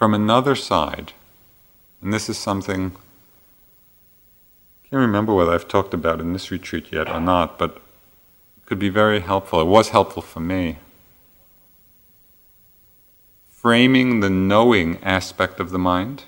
[0.00, 1.12] from another side,
[2.00, 2.92] and this is something
[4.82, 7.72] I can't remember whether I've talked about in this retreat yet or not, but
[8.56, 9.60] it could be very helpful.
[9.60, 10.78] It was helpful for me.
[13.50, 16.24] Framing the knowing aspect of the mind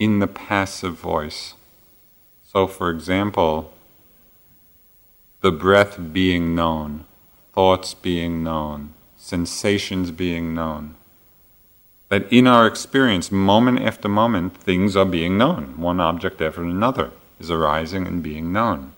[0.00, 1.54] in the passive voice.
[2.42, 3.72] So, for example,
[5.40, 7.04] the breath being known,
[7.52, 10.96] thoughts being known, sensations being known
[12.10, 15.78] that in our experience, moment after moment, things are being known.
[15.78, 18.92] One object after another is arising and being known.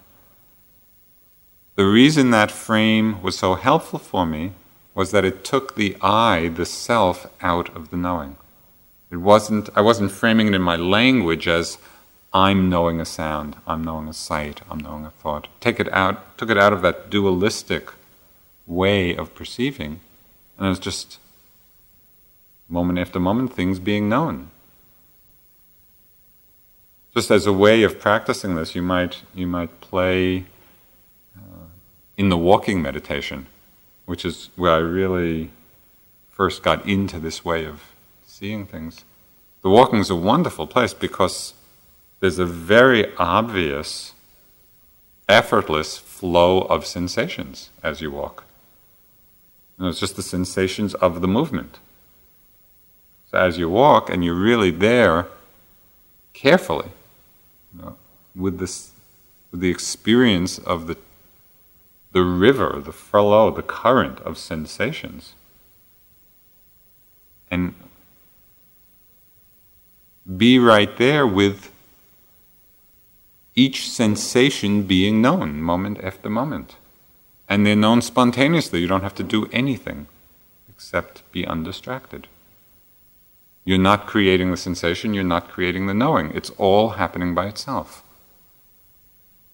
[1.76, 4.52] The reason that frame was so helpful for me
[4.94, 8.36] was that it took the I, the self, out of the knowing.
[9.12, 11.76] It wasn't, I wasn't framing it in my language as
[12.32, 15.48] I'm knowing a sound, I'm knowing a sight, I'm knowing a thought.
[15.60, 17.90] Take it out, took it out of that dualistic
[18.66, 20.00] way of perceiving,
[20.56, 21.18] and it was just
[22.70, 24.48] moment after moment, things being known.
[27.12, 30.46] Just as a way of practicing this, you might, you might play
[31.36, 31.66] uh,
[32.16, 33.44] in the walking meditation,
[34.06, 35.50] which is where I really
[36.30, 37.91] first got into this way of
[38.42, 39.04] seeing things.
[39.62, 41.54] The walking is a wonderful place because
[42.18, 44.14] there's a very obvious,
[45.28, 48.42] effortless flow of sensations as you walk.
[49.78, 51.78] And it's just the sensations of the movement.
[53.30, 55.28] So as you walk and you're really there
[56.32, 56.90] carefully,
[57.72, 57.96] you know,
[58.34, 58.90] with this,
[59.52, 60.96] with the experience of the
[62.10, 65.32] the river, the flow, the current of sensations,
[67.48, 67.74] and
[70.24, 71.72] be right there with
[73.54, 76.76] each sensation being known moment after moment.
[77.48, 78.80] And they're known spontaneously.
[78.80, 80.06] You don't have to do anything
[80.68, 82.28] except be undistracted.
[83.64, 86.32] You're not creating the sensation, you're not creating the knowing.
[86.32, 88.02] It's all happening by itself.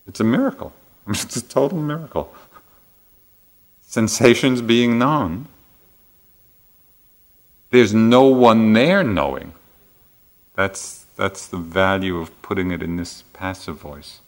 [0.07, 0.73] It's a miracle.
[1.09, 2.33] it's a total miracle.
[3.81, 5.47] Sensations being known.
[7.71, 9.53] There's no one there knowing.
[10.59, 14.19] That's, that's the value of putting it in this passive voice.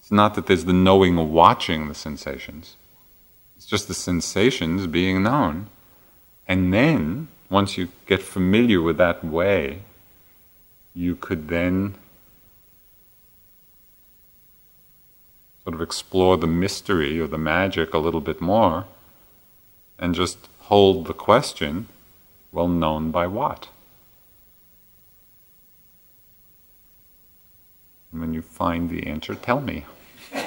[0.00, 2.74] It's not that there's the knowing watching the sensations,
[3.56, 5.68] it's just the sensations being known.
[6.48, 9.82] And then once you get familiar with that way,
[10.92, 11.94] you could then
[15.62, 18.86] sort of explore the mystery or the magic a little bit more
[20.00, 21.86] and just hold the question
[22.50, 23.68] well, known by what?
[28.16, 29.84] And when you find the answer, tell me.
[30.32, 30.40] I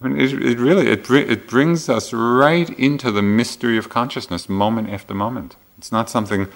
[0.00, 4.90] mean, it, it really it, it brings us right into the mystery of consciousness, moment
[4.90, 5.56] after moment.
[5.76, 6.46] It's not something,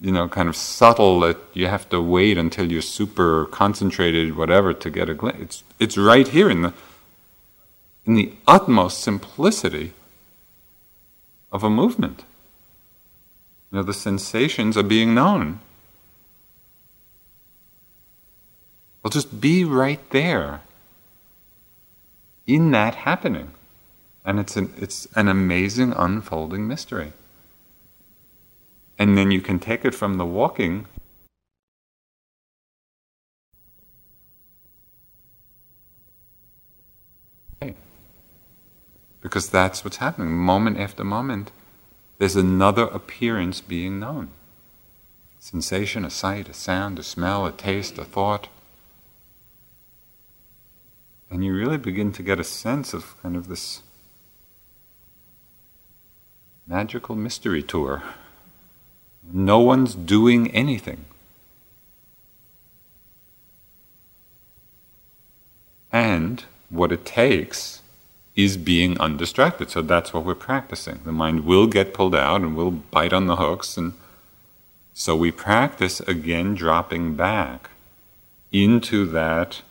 [0.00, 4.74] you know, kind of subtle that you have to wait until you're super concentrated, whatever,
[4.74, 5.40] to get a glimpse.
[5.40, 6.74] It's it's right here in the
[8.04, 9.92] in the utmost simplicity
[11.52, 12.24] of a movement.
[13.72, 15.60] You know, the sensations are being known.
[19.02, 20.60] Well, just be right there
[22.46, 23.52] in that happening.
[24.24, 27.14] And it's an, it's an amazing unfolding mystery.
[28.98, 30.86] And then you can take it from the walking
[39.22, 40.30] because that's what's happening.
[40.36, 41.52] Moment after moment,
[42.22, 44.28] there's another appearance being known
[45.40, 48.46] sensation, a sight, a sound, a smell, a taste, a thought.
[51.28, 53.82] And you really begin to get a sense of kind of this
[56.64, 58.04] magical mystery tour.
[59.32, 61.06] No one's doing anything.
[65.90, 67.81] And what it takes
[68.34, 69.70] is being undistracted.
[69.70, 71.00] So that's what we're practicing.
[71.04, 73.76] The mind will get pulled out and will bite on the hooks.
[73.76, 73.92] And
[74.92, 77.70] so we practice again dropping back
[78.50, 79.62] into that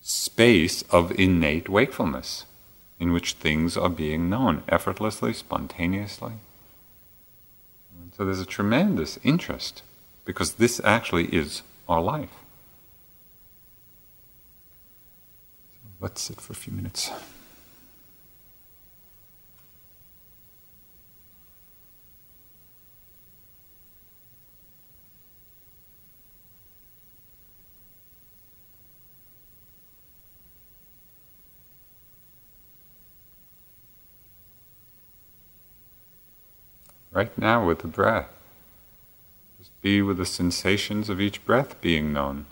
[0.00, 2.44] space of innate wakefulness
[3.00, 6.32] in which things are being known effortlessly, spontaneously.
[8.16, 9.82] So there's a tremendous interest
[10.24, 12.43] because this actually is our life.
[16.04, 17.10] Let's sit for a few minutes.
[37.12, 38.28] right now with the breath.
[39.58, 42.44] Just be with the sensations of each breath being known.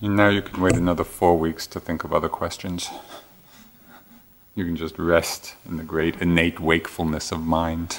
[0.00, 2.88] Now you can wait another four weeks to think of other questions.
[4.54, 7.98] You can just rest in the great innate wakefulness of mind.